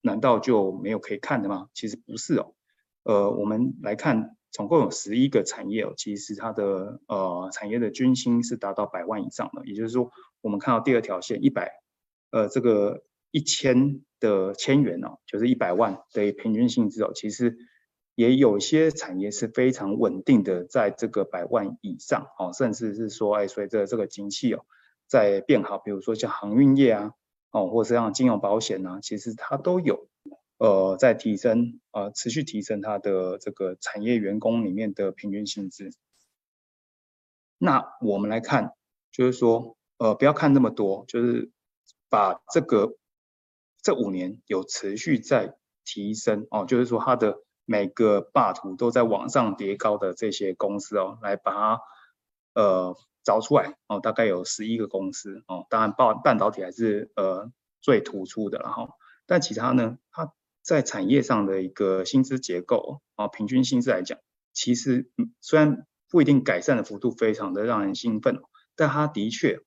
[0.00, 1.66] 难道就没有可以看的吗？
[1.74, 2.54] 其实不是哦。
[3.02, 10.12] 呃，我们来看，总共有十一个产业哦，其实它的呃产业的均薪是达到百万以上的，也就是说，
[10.46, 11.82] 我们看到第二条线一百，
[12.30, 13.02] 呃，这个。
[13.32, 17.58] 一千的千元哦，就是一百万的平均薪资哦，其实
[18.14, 24.64] 也有些产业是非常稳定的，在这个百万以上哦，甚至是说，哎，随着这个景气哦
[25.06, 27.12] 在变好，比如说像航运业啊，
[27.50, 30.08] 哦，或者像金融保险啊，其实它都有
[30.56, 35.90] 呃在提升，呃，持续提升它的这个产业员工里面的平均薪资。
[37.58, 38.72] 那我们来看，
[39.10, 41.50] 就是说，呃，不要看那么多，就是
[42.08, 42.96] 把这个。
[43.82, 45.54] 这五年有持续在
[45.84, 51.80] 提升哦，就是说它的每个霸图都在往上叠高的这些公司哦，来把它
[52.54, 58.90] 呃找出来哦，大概有十一个公司哦，当然半半导体还是呃最突出的，然后
[59.24, 60.32] 但其他呢，它
[60.62, 64.18] 在产业上的一个薪资结构啊，平均薪资来讲，
[64.52, 65.08] 其实
[65.40, 68.42] 虽然不一定改善的幅度非常的让人兴奋，
[68.74, 69.60] 但它的确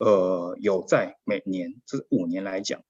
[0.00, 2.82] 呃有在每年这五年来讲。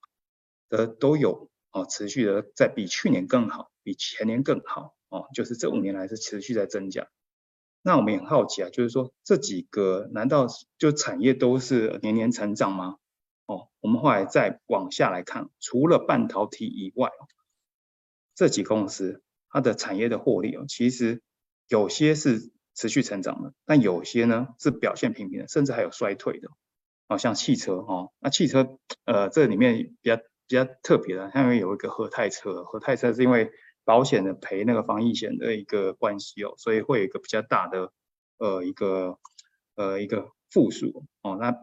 [0.70, 7.08] 的都有哦，持续的在比去年更好，比前年更好哦，就是这五年来是持续在增加。
[7.82, 10.46] 那我们也很好奇啊，就是说这几个难道
[10.78, 12.98] 就产业都是年年成长吗？
[13.46, 17.10] 哦，我们后来再往下来看，除了半导体以外，
[18.36, 21.20] 这几公司它的产业的获利哦，其实
[21.66, 26.48] 有些是持续成长的，但有些呢是表现平平的，甚至还有衰退的。
[27.10, 30.18] 哦，像汽车哦，那汽车呃这里面比较。
[30.50, 33.52] 比较特别的，下面有一个和泰车，和泰车是因为
[33.84, 37.92] 保险的赔那个防疫险的一个关系哦，所以会有一个比较大的
[38.36, 39.20] 呃一个
[39.76, 41.38] 呃一个负数哦。
[41.40, 41.54] 那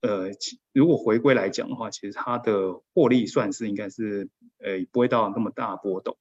[0.00, 0.30] 呃
[0.72, 6.16] 如果回归来讲的话，其实它的获利算是应该是呃不会到那么大波动。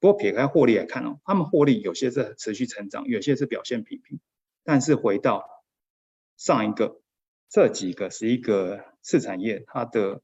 [0.00, 4.20] 不过撇开获利来看哦，他们获利有些是持续成长，有些是表现平平。
[4.62, 5.42] 但是回到
[6.36, 7.00] 上一个
[7.48, 10.22] 这几个十一个次产业，它的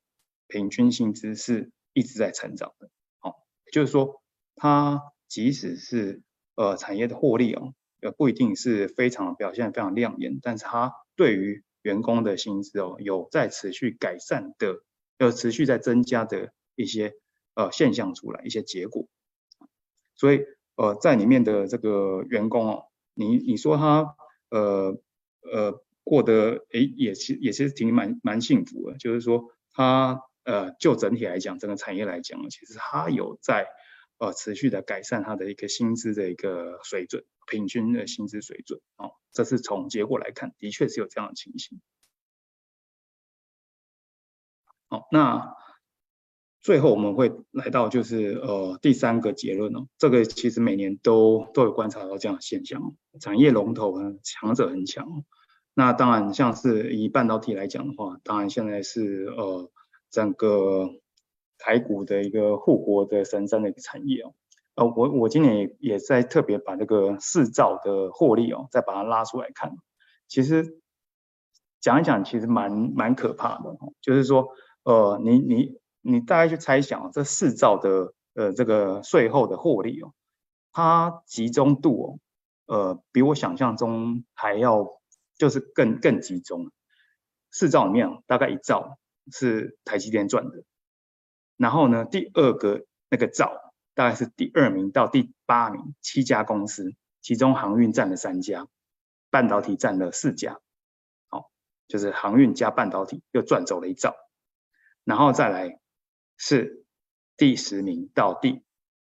[0.48, 3.35] 平均薪资是一直在成长的，哦，
[3.72, 4.20] 就是说，
[4.56, 6.22] 它即使是
[6.56, 14.83] 呃产业的获利哦，也不一定是非常表现非常亮眼，但是它对于员工的薪资哦，有在持续改善的，
[15.18, 17.14] 有持续在增加的一些
[17.54, 19.06] 呃现象出来，一些结果。
[20.16, 20.40] 所以
[20.74, 24.16] 呃在里面的这个员工哦，你你说他
[24.50, 25.00] 呃
[25.42, 30.20] 呃过得诶也其也其实挺蛮蛮幸福的，就是说他。
[30.42, 33.68] 呃，就整体来讲，整个产业来讲，其实它有在
[34.16, 41.78] 呃持续的改善它的一个薪资的一个水准，平均的薪资水准哦，这是从结果来看，的确是有这样的情形。
[44.88, 45.55] 好，那
[46.62, 55.22] 最后我们会来到就是呃第三个结论哦，这个其实每年都都有观察到这样的现象，产业龙头呢强者很强。
[55.74, 59.70] 那当然，像是以半导体来讲的话，当然现在是呃。
[60.12, 60.90] 整个
[61.56, 64.34] 台股的一个护国的神山的一个产业哦，
[64.74, 69.70] 呃，我我今年也也在特别把这个四兆的获利哦，再把它拉出来看。
[70.26, 70.80] 其实
[71.78, 74.48] 讲一讲，其实蛮蛮可怕的哦，就是说，
[74.82, 80.12] 呃，你你你大概去猜想这四兆的呃这个税后的获利哦，
[80.72, 82.18] 它集中度
[82.66, 84.99] 哦，呃，比我想象中还要
[85.41, 86.70] 就是更更集中。
[87.51, 88.99] 四兆里面大概一兆
[89.32, 90.62] 是台积电赚的，
[91.57, 93.59] 然后呢，第二个那个兆。
[93.93, 98.66] 大概是第二名到第八名，七家公司，其中航运占了三家，
[99.30, 100.59] 半导体占了四家，
[101.28, 101.51] 好，
[101.86, 104.16] 就是航运加半导体又赚走了一兆，
[105.05, 105.80] 然后再来
[106.38, 106.84] 是
[107.36, 108.62] 第十名到第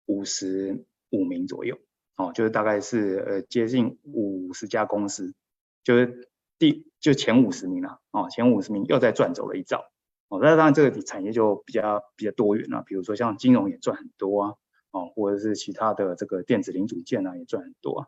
[0.06, 1.78] 五十五名左右，
[2.16, 5.36] 哦，就是大概是呃接近五十家公司，
[5.84, 9.90] 就是第就前五十名了，哦，前五十名又再赚走了一兆，
[10.28, 14.54] 哦，那当然这个产业就比较比较多元了，比如说像金融也赚很多啊。
[14.92, 18.08] 哦，或者是其他的这个电子零组件啊，也赚很多啊。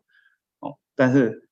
[0.61, 1.47] 哦，但是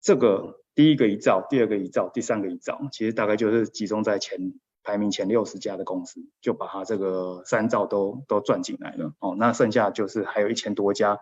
[0.00, 4.38] 这个第一个一兆，第二个一兆，第三个一兆，其实大概就是集中在前
[4.84, 9.12] 排名前六十家的公司，就把它这个三兆都都赚进来了。
[9.18, 11.18] 哦，那剩下就是还有一千多家，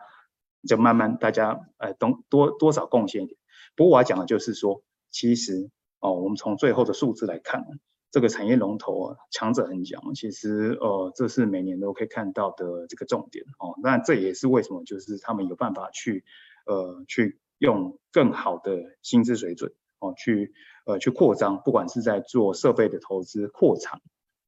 [0.68, 3.40] 就慢慢大家呃多多多少贡献一点。
[3.78, 5.70] 不过我要讲的就是说，其实
[6.00, 7.64] 哦，我们从最后的数字来看。
[8.10, 13.78] 这个产业龙头啊，强者恒强，其实呃，这是每年都可以看到的这个重点哦。
[13.82, 16.24] 那这也是为什么，就是他们有办法去
[16.64, 20.54] 呃，去用更好的薪资水准哦，去
[20.86, 24.00] 呃去扩张，不管是在做设备的投资扩产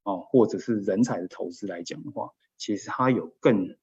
[0.05, 3.77] 哦，或者是人才的投资来讲的话，其实它有更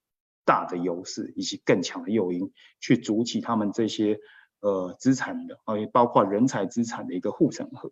[0.44, 4.20] 大的优势以及更强的诱因去筑起他们这些
[4.60, 7.92] 呃资产的啊，也包括人才资产的一个护城河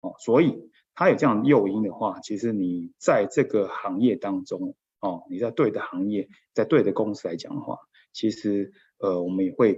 [0.00, 0.70] 哦，所以。
[0.96, 7.80] 它有这样诱因的话，其实你在这个行业当中，哦，你在对的行业，在对的公司来讲的话，
[8.12, 9.76] 其实呃，我们也会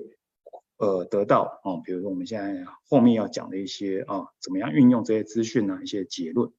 [0.76, 5.78] 呃得到哦，比如说我们现在后面要讲的一些啊、哦，怎么样运用这些资讯呢？
[5.82, 6.52] 一些结论。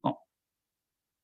[0.00, 0.18] 哦，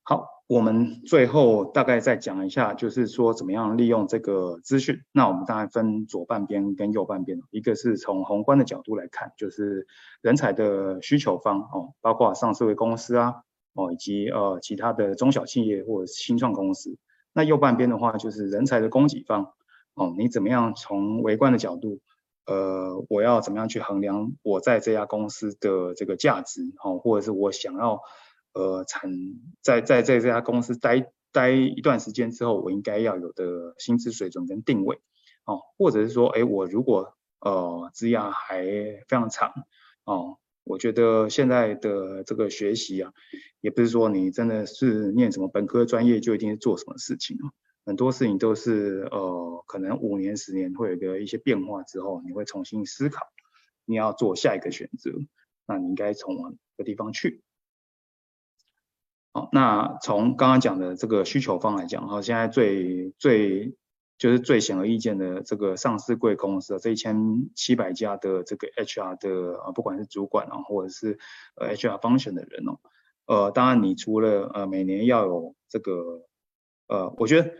[0.05, 0.34] 好。
[0.47, 5.01] 我们最后大概再讲一下，就是说怎么样利用这个资讯。
[5.11, 9.86] 那我们当然分左半边跟右半边，一个是从宏观的角度来看，就是
[10.20, 13.36] 人才的需求方哦，包括上市柜公司啊
[13.72, 16.99] 哦，以及呃其他的中小企业或者新创公司。
[17.32, 19.55] 那右半边的话，就是人才的供给方
[19.95, 22.01] 哦，你怎么样从微观的角度，
[22.45, 28.03] 呃，我要怎么样去衡量我在这家公司的这个价值哦，或者是我想要。
[28.55, 29.11] 呃，产
[29.61, 35.01] 在在在这家公司待待一段时间之后，我应该要有的薪资水准跟定位，
[35.45, 39.53] 哦，或者是说，哎，我如果呃职涯还非常长，
[40.05, 43.13] 哦，我觉得现在的这个学习啊，
[43.61, 47.51] 也不是说你真的是念什么本科专业就一定是做什么事情哦，
[47.85, 53.27] 很多事情都是呃，可能五年十年会有个一些变化之后，你会重新思考，
[53.85, 55.11] 你要做下一个选择，
[55.67, 57.43] 那你应该从哪个地方去？
[59.37, 63.74] 好，那从刚刚讲的这个需求方来讲，哈，现在最最
[64.16, 71.18] 就是最显而易见的这个上市贵公司，这一千七百家的这个 HR 的啊，不管是主管啊，或者是
[71.57, 72.78] 呃 HR function 的人哦，
[73.26, 76.22] 呃，当然你除了呃每年要有这个
[76.87, 77.51] 呃，我觉得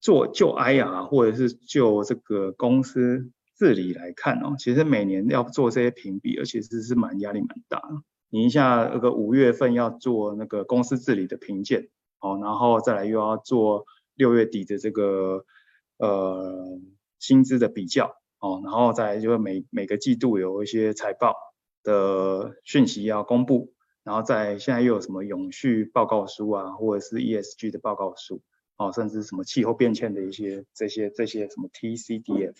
[0.00, 8.02] 做就 IR 或者是就这个公司治理来看哦，其实每年要做这些评比，而且是是蛮压力蛮大的。
[8.28, 11.88] 你一下那个五月份要做那个公司治理的评鉴，
[12.20, 15.44] 哦，然后再来又要做六月底的这个
[15.98, 16.80] 呃
[17.20, 21.36] 薪资的比较，哦，然后再来就是每每个季度有一些财报
[21.84, 23.72] 的讯息要公布，
[24.02, 28.42] 然后再现在又有什么永续报告书啊，或者是 ESG 的报告书，
[28.76, 32.56] 哦，甚至什么气候变迁的一些这些这些什么 TCDF，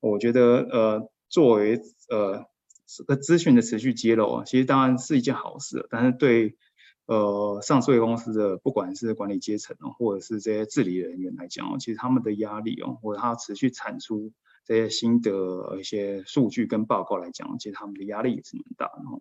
[0.00, 1.78] 我觉得呃作为
[2.10, 2.46] 呃。
[2.88, 6.56] 这个资讯的持续揭露啊，其实当然是一件好事，但是对
[7.04, 14.32] 呃上市公司的不管是管理阶层哦，或者是这些治理人员来讲哦，其实他们的压力哦，或者他持续产出
[14.64, 19.20] 这些新的一些数据跟报告来讲，其实他们的压力也是蛮大的哦。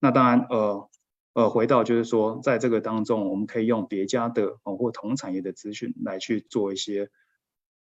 [0.00, 0.88] 那当然呃
[1.34, 7.10] 呃回到就是说，在这个当中，我们可以用别家的哦或同产业的资讯来去做一些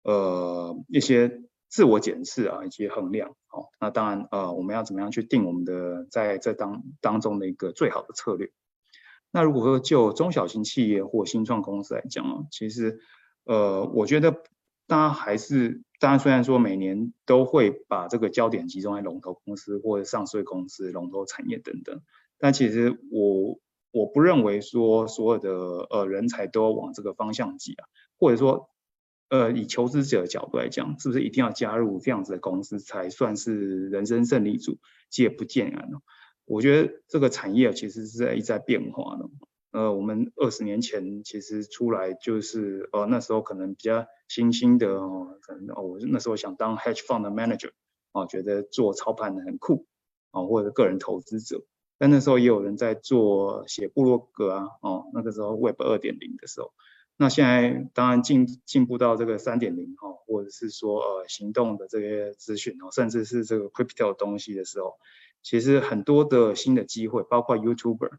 [0.01, 1.43] 呃一些。
[1.75, 8.49] 自我检视啊，以及衡量，哦，那当然，呃，我们要怎么样去定我们的在这当当中的一个最好的策略？
[9.29, 13.01] 那如果说就中小型企业或新创公司来讲啊，其实，
[13.43, 14.31] 呃，我觉得
[14.87, 21.99] 大家还是，大家虽然说每年都会把这个焦点集中在龙头公司或者上市公司、龙头产业等等，
[22.37, 23.59] 但其实我
[23.91, 25.51] 我不认为说所有的
[25.89, 27.83] 呃人才都要往这个方向挤啊，
[28.17, 28.69] 或者说
[29.29, 34.77] 呃以求职者的角度来讲，是不是一定要加入这样子的公司才算是人生胜利组？
[35.09, 36.01] 其实也不见然哦。
[36.45, 39.29] 我觉得这个产业其实是在一直在变化的。
[39.71, 47.71] 呃，我们二十年前其实出来就是呃那时候可能比较新兴的哦，可能哦我那时候想当 hedge fund manager
[48.13, 49.85] 哦，觉得做操盘的很酷
[50.31, 51.65] 哦，或者个人投资者。
[51.97, 56.73] 但那时候也有人在做写部落格啊，哦，那个时候 Web 二点零的时候，
[57.17, 64.95] 那现在当然进进步到这个三点零哈，或者是说呃行动的这些资讯哦，甚至是这个 crypto 东西的时候，
[65.41, 68.11] 其实很多的新的机会，包括 YouTuber，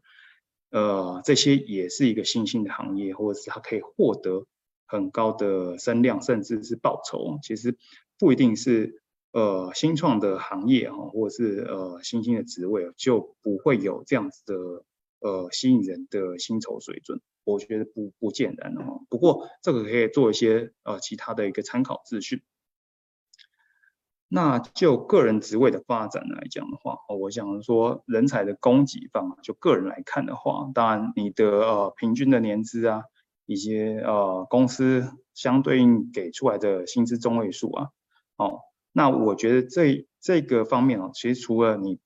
[0.71, 4.45] 呃，这些也是一个新兴的行业，或者是它可以获得
[4.85, 7.77] 很高的声量，甚至是报酬，其实
[8.17, 9.01] 不一定是。
[9.33, 14.55] 呃，新创的行业哈，或者是呃新兴的职位，就不会有这样子的
[15.19, 17.21] 呃吸引人的薪酬水准，
[17.53, 19.01] 我觉得不不尽然哦。
[19.09, 22.41] 不过这个可以做一些呃其他的一个参考资讯。
[24.29, 33.03] 那就个人职位的发展来讲的话，我想说人才的供给方，就个人来看的话，当然你的呃平均的年资啊，
[33.45, 37.89] 以及呃公司相对应给出来的薪资中位数啊，
[38.35, 38.59] 哦。
[38.91, 41.99] 那我觉得这这个方面哦，其实除了你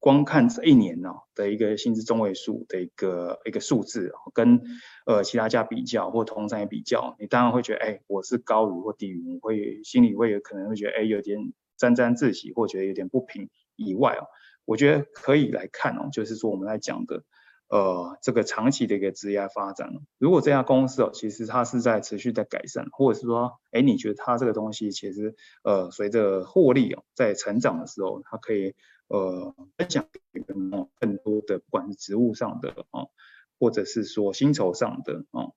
[0.00, 4.60] 光看这一年哦的一个薪资中位数的一个一个数字哦，跟
[5.06, 14.26] 呃其他家比较或同产业比较，你当然会觉得哎，我是高于或低于，你会心里会有可能会觉得哎有点沾沾自喜，或觉得有点不平以外哦，
[14.64, 17.22] 我觉得可以来看哦，就是说我们来讲的。
[17.70, 28.74] 呃，这个长期的一个职业发展，如果这家公司哦，其实它是在持续在改善，或者是说，哎，你觉得它这个东西其实呃，随着获利哦，在成长的时候，它可以
[29.06, 33.08] 呃分享给更多的，不管是职务上的哦，
[33.60, 35.54] 或者是说薪酬上的哦，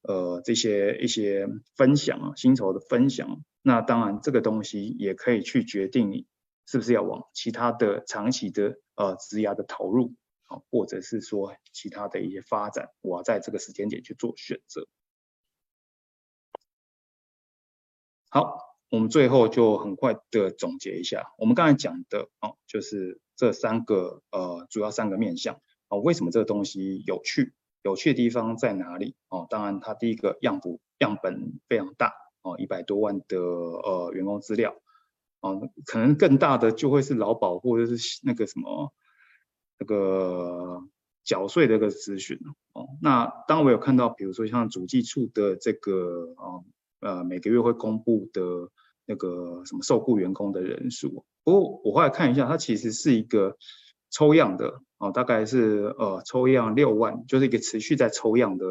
[0.00, 1.46] 呃，这些一些
[1.76, 6.26] 分享啊，薪酬的分享，那当然这个东西也可以去决定你
[6.64, 10.14] 是不是要往其他的长期的呃职业的投入。
[10.70, 14.86] 或者是说其他的一些发展，我要在这个时间点去做选择。
[18.28, 18.58] 好，
[18.90, 27.54] 我们最后就很快的总结一下，我们刚才讲的哦，就是这三个呃主要三个面向啊，为什么这个东西有趣？
[27.82, 29.16] 有趣的地方在哪里？
[29.28, 34.76] 哦，当然它第一个样本样本非常大哦，一百多万的呃员工资料
[35.40, 38.92] 哦，可能更大的就会是劳保或者是那个什么。
[39.80, 40.82] 那个
[41.24, 42.38] 缴税的一个资讯
[42.74, 46.64] 哦，那当我有看到，比如说像主计处的这个哦
[47.00, 48.68] 呃每个月会公布的
[49.06, 53.56] 那个什么受雇员工的人数，不过我后来看一下，它其实是一个
[54.10, 58.66] 抽样的哦，大概是呃抽样六万，就是一个持续在抽样的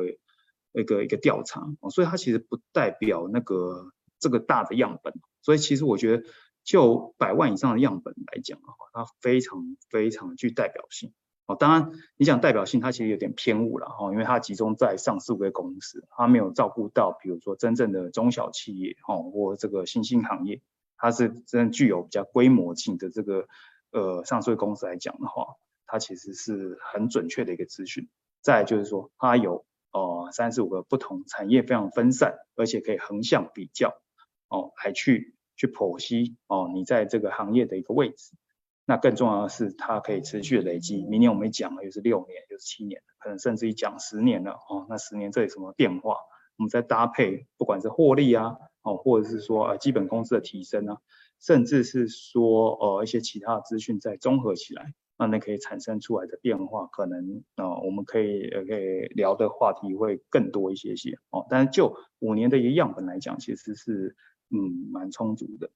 [0.73, 6.23] 一个一个调查哦，所以它其实不代表那个这个大的样本，所以其实我觉得。
[6.63, 11.13] 就百万以上的样本来讲的话，它非常非常具代表性
[11.47, 11.55] 哦。
[11.55, 20.61] 当然，你讲代表性，它其实有点偏误了哈，因为它集中在上市柜公司，它没有照顾到，比如说真正的中小企业哈，或这个新兴行业，
[20.97, 23.47] 它是真具有比较规模性的这个
[23.91, 25.55] 呃上市公司来讲的话，
[25.87, 28.09] 它其实是很准确的一个资讯。
[28.41, 33.99] 再就是说，它有呃三十五个不同产业非常分散，而且可以横向比较
[34.49, 35.35] 哦，还去。
[35.59, 38.31] 去剖析哦，你在这个行业的一个位置，
[38.85, 41.03] 那更重要的是，它可以持续累积。
[41.05, 44.87] 明年我们讲了，又是六年，又是七年，可能甚至于讲十年了哦。
[44.89, 46.15] 那十年这有什么变化？
[46.57, 50.97] 我们再搭配，不管是获利啊，哦，或者是说呃基本工资的提升啊，
[51.41, 61.45] 甚至是说呃一些其他的资讯再综合起来，那那可以产生出来的变化，可能呃我们可以呃可以聊的话题会更多一些些哦。
[61.49, 64.15] 但是就五年的一个样本来讲，其实是。
[64.51, 65.69] 嗯，蛮充足的。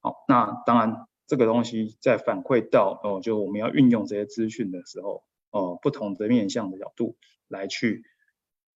[0.00, 7.16] 好，那当然这个东西在反馈到哦，就我们要运用这些资讯的时候，哦，不同的面向的角度
[7.48, 8.02] 来去，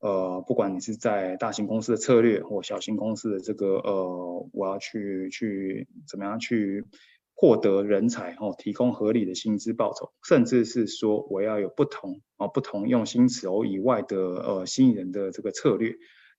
[0.00, 6.86] 呃，不管你是在大型公司的策略或小型公司的这个呃，我要去去怎么样去
[7.34, 15.96] 获得人才哦，提供合理的薪资报酬，甚至是说我要有不同哦，不同用薪酬以外的呃吸引人的这个策略。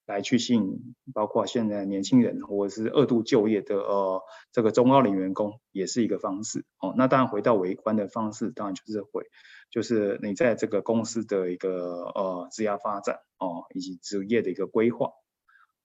[0.10, 6.96] 来去吸引，包括现在年轻人或者是二度就业的呃这个中高龄员工，也是一个方式哦。
[6.98, 9.28] 那当然回到围观的方式，当然就是会，
[9.70, 15.12] 就是你在这个公司的一个呃职业发展哦，以及职业的一个规划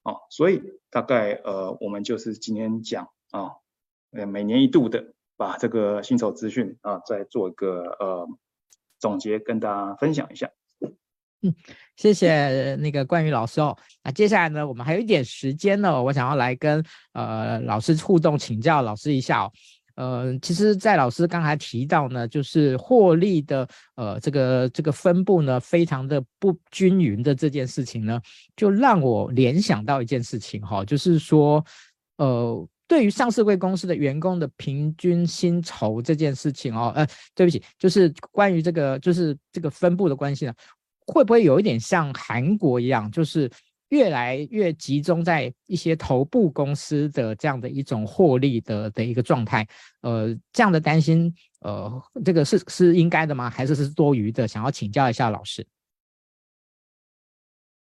[0.03, 0.23] 哦。
[0.31, 3.53] 所以大概呃我们就是今天讲啊，
[4.11, 8.27] 呃每年一度的把这个薪酬资讯啊再做一个呃。
[9.01, 10.51] 总结跟大家分享一下。
[11.45, 11.55] 嗯，
[11.95, 13.77] 谢谢那个冠宇老师哦。
[14.03, 16.83] 那接下来呢，我们还有一点时间呢，我想要来跟
[17.13, 19.53] 呃老师互动，请教老师一下哦。
[19.97, 28.21] 呃，其实，在老师刚才提到呢，就是获利的呃这个这个分布呢，非常的不均匀的这件事情呢，
[28.57, 31.65] 就让我联想到一件事情哈、哦，就是说，
[32.17, 40.53] 呃，对于上市柜公司的员工的平均薪酬这件事情哦，呃，对不起，就是关于这个就是这个分布的关系呢，
[41.07, 43.51] 会不会有一点像韩国一样，就是？
[43.91, 49.65] 越来越集中在一些头部公司的这样的一种获利的的一个状态，
[50.01, 53.49] 呃，这样的担心，呃，这个是是应该的吗？
[53.49, 54.49] 还是是多余的？
[54.49, 55.65] 想要请教一下老师。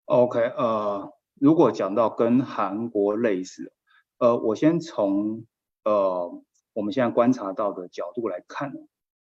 [0.05, 3.71] OK，呃，如果讲到跟韩国类似，
[4.17, 5.45] 呃，我先从
[5.85, 6.43] 呃
[6.73, 8.73] 我们现在观察到的角度来看，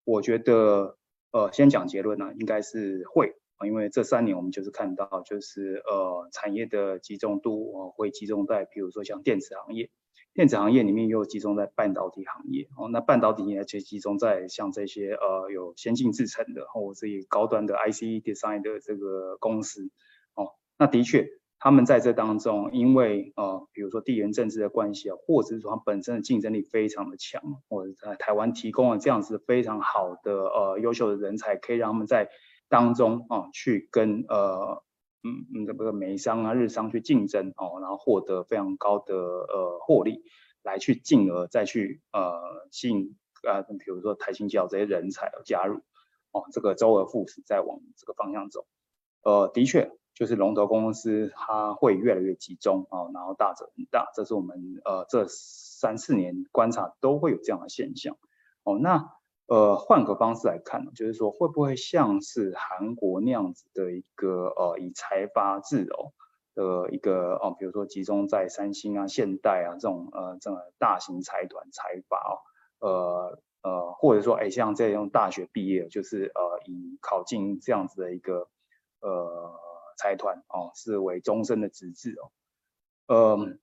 [0.03, 0.97] 我觉得
[1.31, 3.33] 呃先讲结论呢，应该是会。
[3.65, 9.89] 因为这三年我们就是看到，就是呃产业的集中度哦，会集中在，比如说像电子行业，
[10.33, 19.89] 电子行业里面又集中在半导体行业哦，那半导体也就集中在像这些呃有先进制程的或者是高端的 IC design 的这个公司
[20.35, 21.27] 哦，那的确
[21.61, 32.29] 他们在这当中，因为呃比如说地缘政治的关系啊，或者是说它本身的竞争力非常的强，或者在台湾提供了这样子非常好的呃优秀的人才，可以让他们在
[32.69, 34.83] 当中啊，去跟呃
[35.23, 40.23] 嗯嗯这个美商啊、日商去竞争哦，然后获得非常高的呃获利，
[40.63, 43.17] 来去进而再去呃吸引
[43.47, 45.81] 啊，比如说台新交这些人才加入
[46.31, 48.65] 哦，这个周而复始再往这个方向走。
[49.23, 58.15] 呃，的确就是龙头公司它会越来越集中哦，然后大者很大，这是我们呃这三四年观察都会有这样的现象
[58.63, 59.18] 哦，那。
[59.49, 66.13] 呃，换个方式来看，就是说会不会像是韩国那样子的一个呃以财阀制哦
[66.53, 72.17] 的一个哦，比如说集中在三星啊、现代啊这种呃这种大型财团财阀
[72.79, 78.47] 哦，呃呃或者说哎像这种大学毕业就是呃以考进这样子的一个
[79.01, 79.59] 呃
[79.97, 82.29] 财团哦视为终身的职志哦，
[83.07, 83.57] 呃。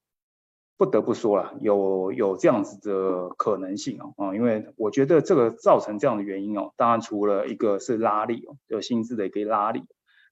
[0.79, 9.85] 不得不说了，有有这样子的可能性哦，啊，因为我觉得这个造成这样的原因哦，当然除了一个是拉力哦，就薪资的一个拉力，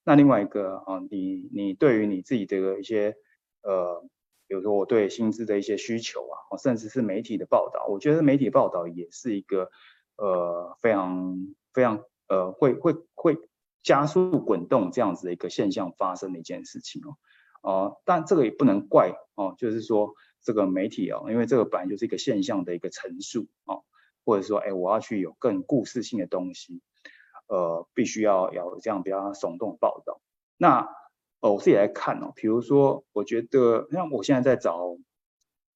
[0.05, 3.17] 那另外一个啊，你你对于你自己的一些
[3.63, 4.05] 呃，
[4.47, 9.71] 比如说我对薪资的一些需求啊，甚至是媒体的报道，我觉得媒体报道也是一个
[10.19, 11.39] 呃非常
[11.73, 13.39] 非常呃会会会
[13.83, 17.01] 加速滚动这样子的一个现象发生的一件事情
[17.63, 20.13] 哦，啊，但这个也不能怪哦，就是说。
[20.45, 23.83] 这个媒体哦，因为这个本来就是一个现象的一个陈述哦，
[24.27, 26.83] 或者说，哎，我要去有更故事性的东西，
[27.49, 30.21] 呃，必须要有这样比较耸动的报道。
[30.59, 30.87] 那，
[31.41, 34.99] 我自己来看哦，比如说，我觉得像我现在在找，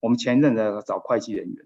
[0.01, 1.65] 我们前一阵在找会计人员，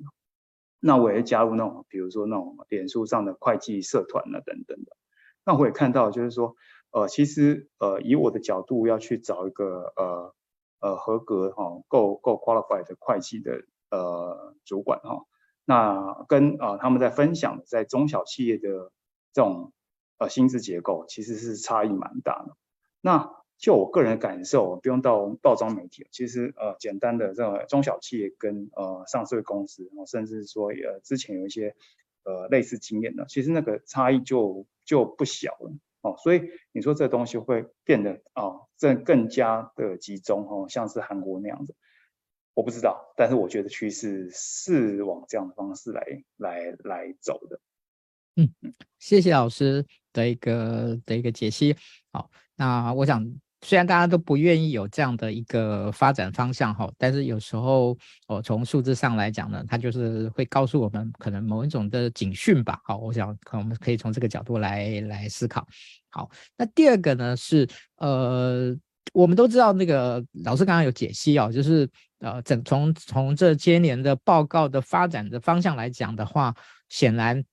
[0.79, 4.97] 那我也加入那种，比如说那种脸书上的会计社团啊等等的，
[5.45, 6.55] 那我也看到就是说，
[6.93, 10.35] 呃，其实呃，以我的角度要去找一个呃。
[10.83, 15.27] 呃，合格哈，够够 qualified 的会计的呃主管哈，
[15.65, 18.91] 那跟啊、他们在分享在中小企业的
[19.33, 19.73] 这种
[20.19, 22.57] 呃薪资结构其实是差异蛮大的。
[23.01, 31.77] 那就我个人的感受，不用到报章媒体，其实呃简单的这种中小企业跟呃上市公司，甚至说呃之前有一些
[32.25, 35.73] 呃类似经验的，其实那个差异就就不小了。
[36.03, 36.43] 哦，所以
[36.73, 41.75] 你说这东西会变得哦，这更加的集中哦，像是韩国那样子，
[42.55, 46.03] 我不知道，但是我觉得趋势是往这样的方式来
[46.37, 47.61] 来来走的。
[48.37, 51.77] 嗯嗯，谢谢老师的一个的一个解析。
[52.13, 53.41] 好，那我想。
[53.65, 57.97] 虽然大家都不愿意有这样的一个发展方向哈，但是有时候
[58.27, 62.81] 哦，从数字上来讲呢，它就是会告诉我们可能某一种的警讯吧。
[62.85, 65.65] 好，我想可能我们可以从这个角度来来思考。
[66.11, 68.77] 好，那第二个呢是呃，
[69.13, 71.89] 我们都知道那个老师刚刚有解析哦，就是
[72.19, 76.53] 呃，整从从这些年的报告的发展的方向来讲的话，
[76.89, 77.45] 显然。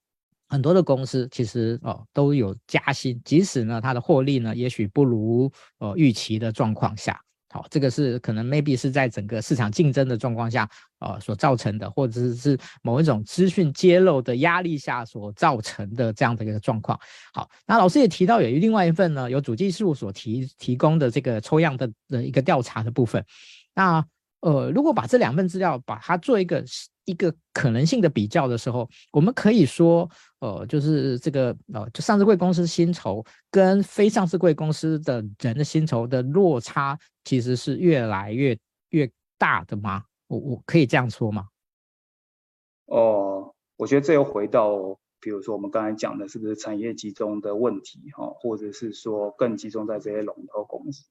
[0.50, 16.98] 很多的公司其实哦都有加薪，即使呢它的获利呢也许不如呃预期的状况下，好，这个是可能 maybe 是在整个市场竞争的状况下呃所造成的，或者是某一种资讯揭露的压力下所造成的这样的一个状况。
[17.32, 23.24] 好，那老师也提到有另外一份呢，由主计事务所提提供的这个抽样的的一个调查的部分，
[23.74, 24.04] 那
[24.40, 26.64] 呃，如果把这两份资料把它做一个
[27.04, 30.08] 一个可能性的比较的时候，我们可以说，
[30.40, 38.56] 呃，就是这个呃，就上市贵公司薪酬跟非上市贵公司的人的薪酬的落差，其实是越来越
[38.90, 40.04] 越大的吗？
[40.28, 41.46] 我我可以这样说吗？
[42.86, 51.04] 哦、我觉得这又回到，比如说我们刚才讲的，是不是产业集中的问题哈，或者是说更集中在这些龙头公司？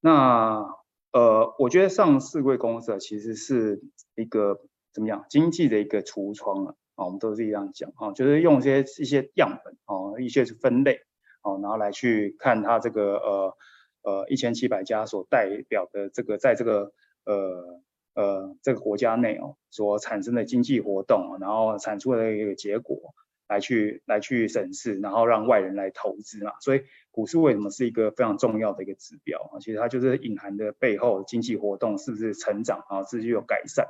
[0.00, 0.64] 那
[1.12, 3.82] 呃，我觉得上市柜公司其实是
[4.14, 4.60] 一个
[4.92, 11.00] 怎么样经济的一个橱窗啊，啊，我们都是一样讲啊，就是用一些一些样本啊，一些是分类
[11.42, 13.56] 啊，然后来去看它这个呃
[14.02, 16.92] 呃一千七百家所代表的这个在这个
[17.24, 17.82] 呃
[18.14, 23.14] 呃这个国家内哦所产生的经济活动，然后产出的一个结果。
[23.52, 29.60] 来去来去审视，然后让外人来投资嘛，所以股市为什么是一个非常重要的一个指标啊？
[29.60, 33.88] 其实它就是隐含的背后经济活动是不是成长啊，是不是有改善？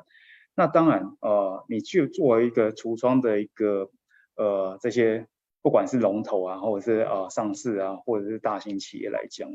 [0.57, 3.89] 那当然，呃，你去作为一个橱窗的一个
[4.37, 5.29] 呃这些
[5.63, 9.49] 不管是龙头啊，或者是呃上市啊，或者是大型企业来讲，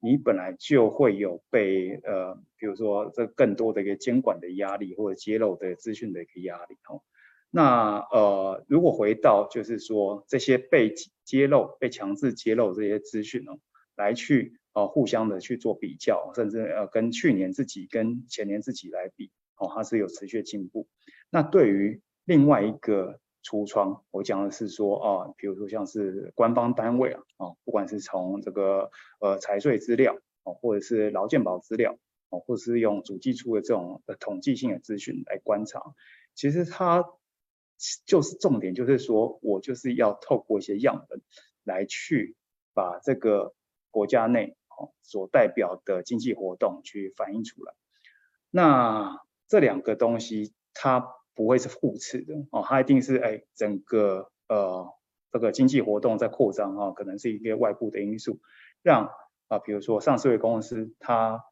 [0.00, 7.02] 你本来就会有被呃比如说这更多的一个监管的压力，或者揭露的资讯的一个压力哦。
[7.52, 10.94] 那呃，如果回到就是说这些被
[11.24, 13.52] 揭露、被强制揭露这些资讯呢，
[13.96, 20.86] 来去呃互相的去做比较，甚至呃跟去年自己跟前年自己来比，哦，它是有持续进步。
[21.28, 31.98] 那对于另外一个橱窗，我讲的是说啊，比如说像是官方单位啊，哦，不管是从这个呃财税资料哦，或者是劳健保资料
[32.28, 35.82] 哦，或者是用主计处的这种统计性的资讯来观察，
[36.36, 37.04] 其实它。
[38.04, 41.22] 就是重点，就是说我就是要透过一些样本
[41.64, 42.36] 来去
[42.74, 43.54] 把这个
[43.90, 44.54] 国家内
[45.02, 47.72] 所代表的经济活动去反映出来。
[48.50, 54.92] 那这两个东西它不会是互斥的哦，它一定是哎整个呃
[55.32, 58.40] 这个经济活动在扩张啊，可能是一个外部的因素，
[58.82, 59.10] 让
[59.48, 61.42] 啊比如说上市公司它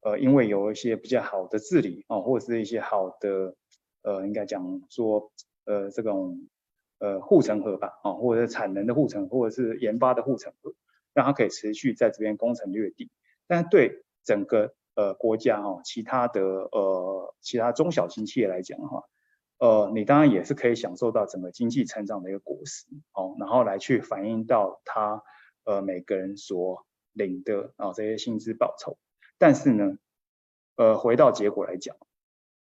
[0.00, 3.54] 呃因为有一些比较好的治理啊，或者是一些好的
[4.02, 5.30] 呃应该讲说。
[5.66, 6.48] 呃，这种
[6.98, 10.72] 呃护城河吧，啊，或者是产能的护城，或者是研发的护城河，
[11.12, 13.10] 让它可以持续在这边攻城略地。
[13.46, 19.02] 但对整个呃国家哈，其他的呃其他中小型企业来讲的话，
[19.58, 25.22] 呃，你当然也是可以享受到整个经济成长的一个果实，哦，然后来去反映到他
[25.64, 28.98] 呃每个人所领的啊这些薪资报酬。
[29.38, 29.98] 但是呢，
[30.76, 31.96] 呃，回到结果来讲，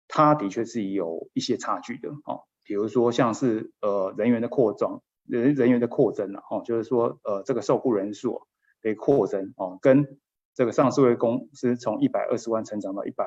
[0.07, 2.43] 它的确是有一些差距的，哦。
[2.65, 8.41] 比如说像是呃人员的扩张，人人员的扩增了哦，就是说呃这个受雇人数
[8.81, 10.19] 被扩增哦，跟
[10.55, 13.25] 这个上市公司从一百二十万成长到一百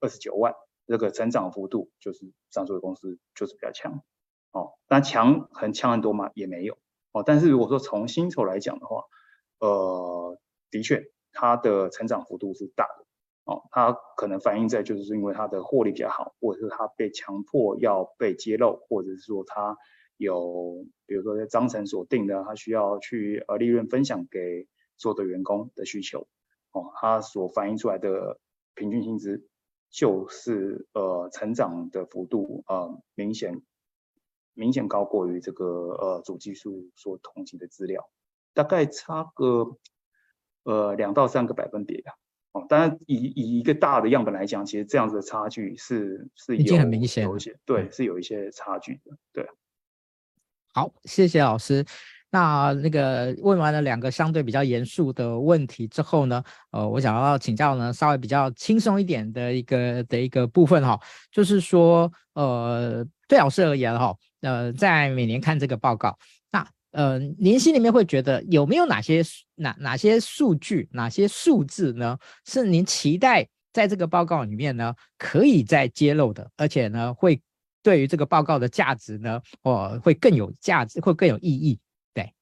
[0.00, 0.54] 二十九万，
[0.86, 4.02] 这个成长幅度就是上市公司就是比较强
[4.52, 6.76] 哦，但强很强很多嘛也没有
[7.12, 9.04] 哦，但是如果说从薪酬来讲的话，
[9.60, 10.36] 呃
[10.70, 13.06] 的确它的成长幅度是大的。
[13.50, 19.76] 哦，它可能反映在就是因为它的获利比较好，或者是它被强迫要被揭露，或者是说它
[20.16, 26.28] 有，比如说在章程所定的，它需要去呃利润分享给所有的员工的需求，
[26.70, 28.38] 哦，它所反映出来的
[28.76, 29.48] 平均薪资
[29.90, 33.62] 就是呃成长的幅度呃明显
[34.54, 38.08] 明显高过于这个呃主技术所统计的资料，
[38.54, 39.76] 大概差个
[40.62, 42.12] 呃两到三个百分点吧。
[42.52, 49.46] 哦，当然以以一个大的样本来讲，其实这样子的差距是是，已经很明显，有一些对，是有一些差距的，对。
[50.72, 51.84] 好，谢谢老师。
[52.32, 60.96] 那那个问完了两个相对比较严肃的问题之后呢，呃，我想要请教呢，稍微比较轻松一点的一个的一个部分哈，
[61.32, 66.16] 就是说，呃，对老师而言哈，呃，在每年看这个报告。
[66.92, 69.22] 呃，您心里面会觉得有没有哪些
[69.54, 72.18] 哪哪些数据、哪些数字呢？
[72.44, 77.40] 是您期待在这个报告里面呢，可以再揭露的，而且呢，会
[77.82, 81.78] 对于这个报告的价值呢，哦，会更有价值，会更有意义。
[82.12, 82.34] 对。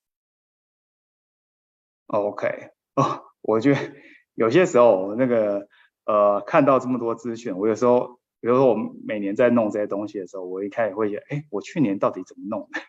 [2.06, 3.80] OK，哦，我觉得
[4.34, 5.68] 有些时候那个
[6.06, 8.74] 呃，看到这么多资讯，我有时候，比如说我
[9.06, 12.80] 每年在弄这些东西的时候，我一开始会觉得，哎，我去年到底怎么弄的？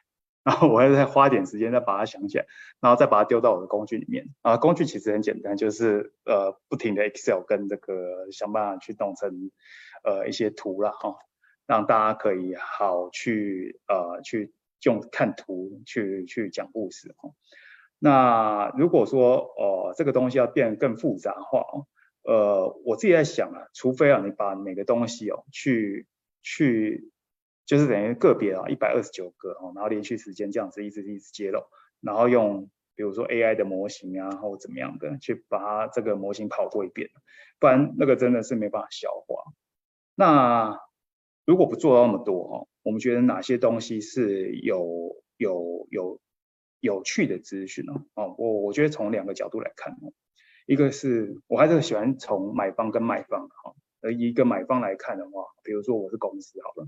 [0.44, 2.46] 然后我还再花点时间再把它想起来，
[2.80, 4.28] 然后再把它丢到我的工具里面。
[4.42, 9.52] 啊，工具其实很简单，就是呃不停的 Excel 跟这个想办法去弄成
[10.04, 11.16] 呃一些图了哈，
[11.68, 17.32] 让大家可以好去呃去用看图去去讲故事哈。
[18.00, 21.86] 那如果说呃这个东西要变得更复杂化哦，
[22.24, 26.08] 呃，我自己在想啊，除非啊，你把每个东西哦，去
[26.42, 27.12] 去，
[27.70, 31.62] 就是等于个别啊，一百二十九个哦，然后连续时间这样子一直一直揭露，
[32.02, 37.12] 然后用比如说 AI 的模型啊，或怎么样的，去把它这个模型跑过一遍，
[37.60, 39.54] 不然那个真的是没办法消化。
[40.16, 40.80] 那
[41.46, 46.20] 如果不做到那么多哈，我们觉得哪些东西是有有有
[46.80, 47.94] 有趣的资讯呢？
[48.16, 50.12] 哦，我我觉得从两个角度来看哦。
[50.66, 56.88] 一个是我还是喜欢从买方跟卖方哈，而一个买方来看的话，比如说我是公司好了，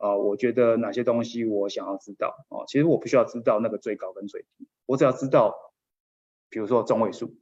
[0.00, 5.54] 啊，我觉得哪些东西我想要知道哦，其实我不需要知道那个最高跟最低，我只要知道，
[6.48, 7.36] 比如说中位数，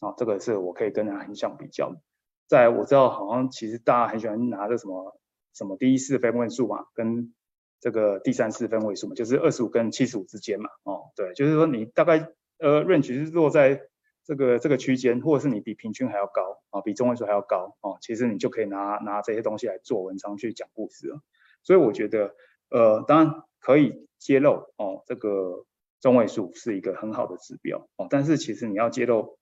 [0.00, 2.00] 啊，这个是我可以跟人家横向比较的。
[2.46, 5.18] 在我知道好像其实大家很喜欢拿着什么
[5.52, 7.34] 什么第一四分位数嘛，跟
[7.80, 13.80] 这个第三四分位数嘛，就是二十五跟七十五之间嘛，哦，对，就是说你大概呃 range 是落在。
[14.28, 21.20] 这个这个区间，或者是你比平均还要高啊，比中位数还要高哦，其实你就可以拿拿这些东西来做文章去讲故事了。
[21.66, 22.34] 所以我觉得，
[22.70, 25.66] 呃，当然可以揭露哦，这个
[26.00, 29.38] 中位数是一个很好的指标哦，但是其实你要揭露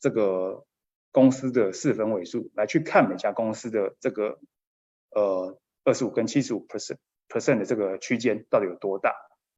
[0.00, 0.66] 这个
[1.12, 4.38] 公司的四分位数来去看每家公司的这个
[5.14, 6.98] 呃二十五跟七十五 percent
[7.28, 9.14] percent 的这个区间到底有多大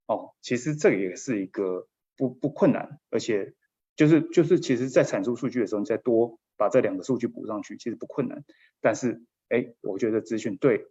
[0.06, 3.54] 哦，其实这也是一个不不困难，而且。
[3.96, 8.44] 就是就是，其实，在产出数据的时候，你再多把这两个数据补上去，其实不困难。
[8.80, 10.86] 但是，哎，我觉得资讯对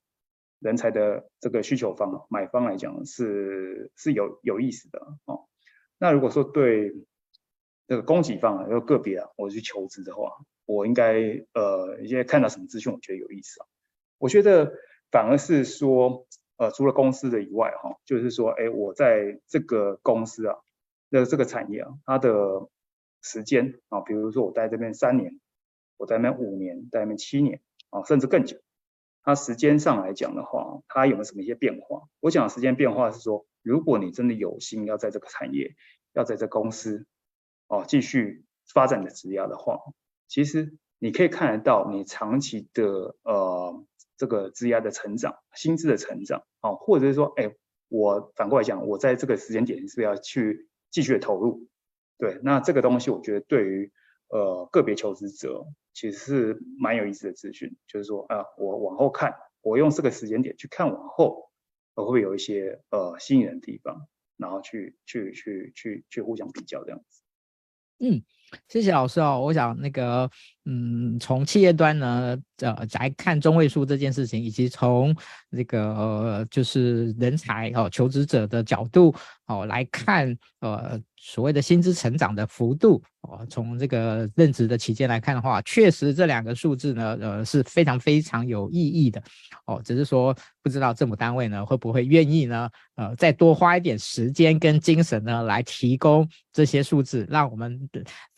[0.59, 5.45] 人才的这个需求方、买方来讲是是有有意思的哦。
[5.97, 6.93] 那如果说对
[7.87, 10.31] 这个供给方啊，有个别啊，我去求职的话，
[10.65, 11.13] 我应该
[11.53, 13.65] 呃，现在看到什么资讯，我觉得有意思啊？
[14.17, 14.73] 我觉得
[15.11, 20.55] 反而是说，呃，除了公司的以外哈，就是说，哎，我在这个公司啊，
[21.09, 22.69] 那这个产业啊，它的
[23.21, 25.39] 时间啊，比如说我待这边三年，
[25.97, 28.57] 我待那边五年，待那边七年啊，甚至更久。
[29.23, 32.07] 它时间上来讲的话，它有没有什么一些变化？
[32.19, 35.75] 我讲的时间变化是说，如果你真的有心要在这个产业，
[36.13, 37.05] 要在这公司
[37.67, 39.79] 哦继续发展的职业的话，
[40.27, 43.85] 其实你可以看得到你长期的呃
[44.17, 47.53] 这个职业的成长、薪资的成长哦，或者是说，哎，
[47.87, 51.67] 我反过来讲，我在这个时间点是不是要去继续的投入？
[52.17, 53.91] 对，那这个东西我觉得对于
[54.29, 61.49] 呃个别求职者其实是蛮有意思的资讯，就是说啊，我往后看，我用这个时间点去看往后，
[61.95, 64.07] 会不会有一些呃吸引人的地方，
[64.37, 67.21] 然后去去去去去互相比较这样子。
[67.99, 68.23] 嗯，
[68.67, 69.39] 谢谢老师哦。
[69.39, 70.29] 我想那个
[70.65, 75.15] 嗯，从企业端呢呃来看中位数这件事情，以及从
[75.49, 79.13] 那个、呃、就是人才哦求职者的角度
[79.47, 80.99] 哦来看呃。
[81.21, 89.21] 所谓的薪资成长的幅度哦，从这个任职的期间来看的话，确实这两个数字呢，呃是非常非常有意义的
[89.65, 89.81] 哦。
[89.83, 90.33] 只是说
[90.63, 97.89] 不知道政府单位呢会不会愿意呢，呃，再多花一点时间跟精神呢来提供这些数字，让我们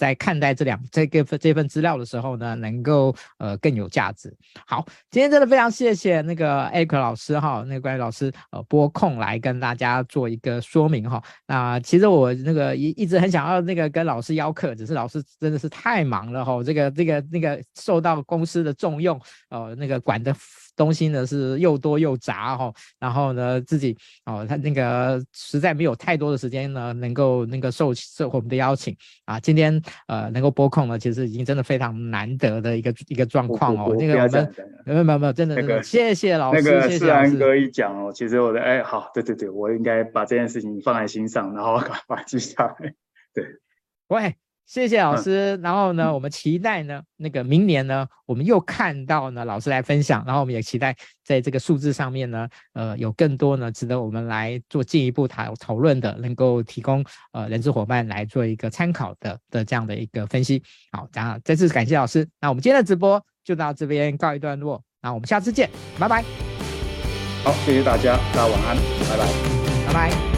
[0.01, 4.35] 在看待这两这个份这份资料的时候呢，能够呃更有价值。
[4.65, 11.21] 好，今天真的非常谢谢那个 Eric 老师哈，那个关于老师呃拨空来跟大家做一个说明哈。
[11.45, 12.71] 那其实我那个。
[12.71, 20.33] 一一直很想要那个跟老师邀课，只是老师真的是太忙了哈，这个这个那个受到公司的重用，呃，那个管的
[20.75, 23.95] 东西呢是又多又杂哈，然后呢自己
[24.25, 28.95] 哦他那个实在没有太多的时间呢，能够那个受受我们的邀请
[29.25, 33.95] 啊，今天呃能够播控呢，其实已经真的非常难得的一个一个状况哦。
[33.97, 34.55] 那个我们
[34.85, 42.93] 没有没有没有，真的那个谢谢老师，那个世安哥一讲哦，其实我的哎好，对对对，我应该把这件事情放在心上，然后把它记下来。
[43.33, 43.45] 对，
[44.07, 44.35] 喂，
[44.71, 45.57] 谢谢老师。
[45.57, 50.23] 嗯、然后呢，我们期待呢，那个明年呢，我们又看到呢，老师来分享。
[50.25, 50.95] 然后我们也期待
[51.25, 57.03] 在这个数字上面呢，呃，有更多呢，值得我们来做进一步讨讨论的，能够提供
[57.33, 60.63] 呃人资伙伴来做一个参考的的这样的一个分析。
[60.93, 62.25] 好，这样再次感谢老师。
[62.39, 64.81] 那我们今天的直播就到这边告一段落。
[65.01, 65.69] 那我们下次见，
[65.99, 66.23] 拜拜。
[67.43, 68.77] 好，谢谢大家，大家晚安，
[69.09, 70.30] 拜拜，拜拜。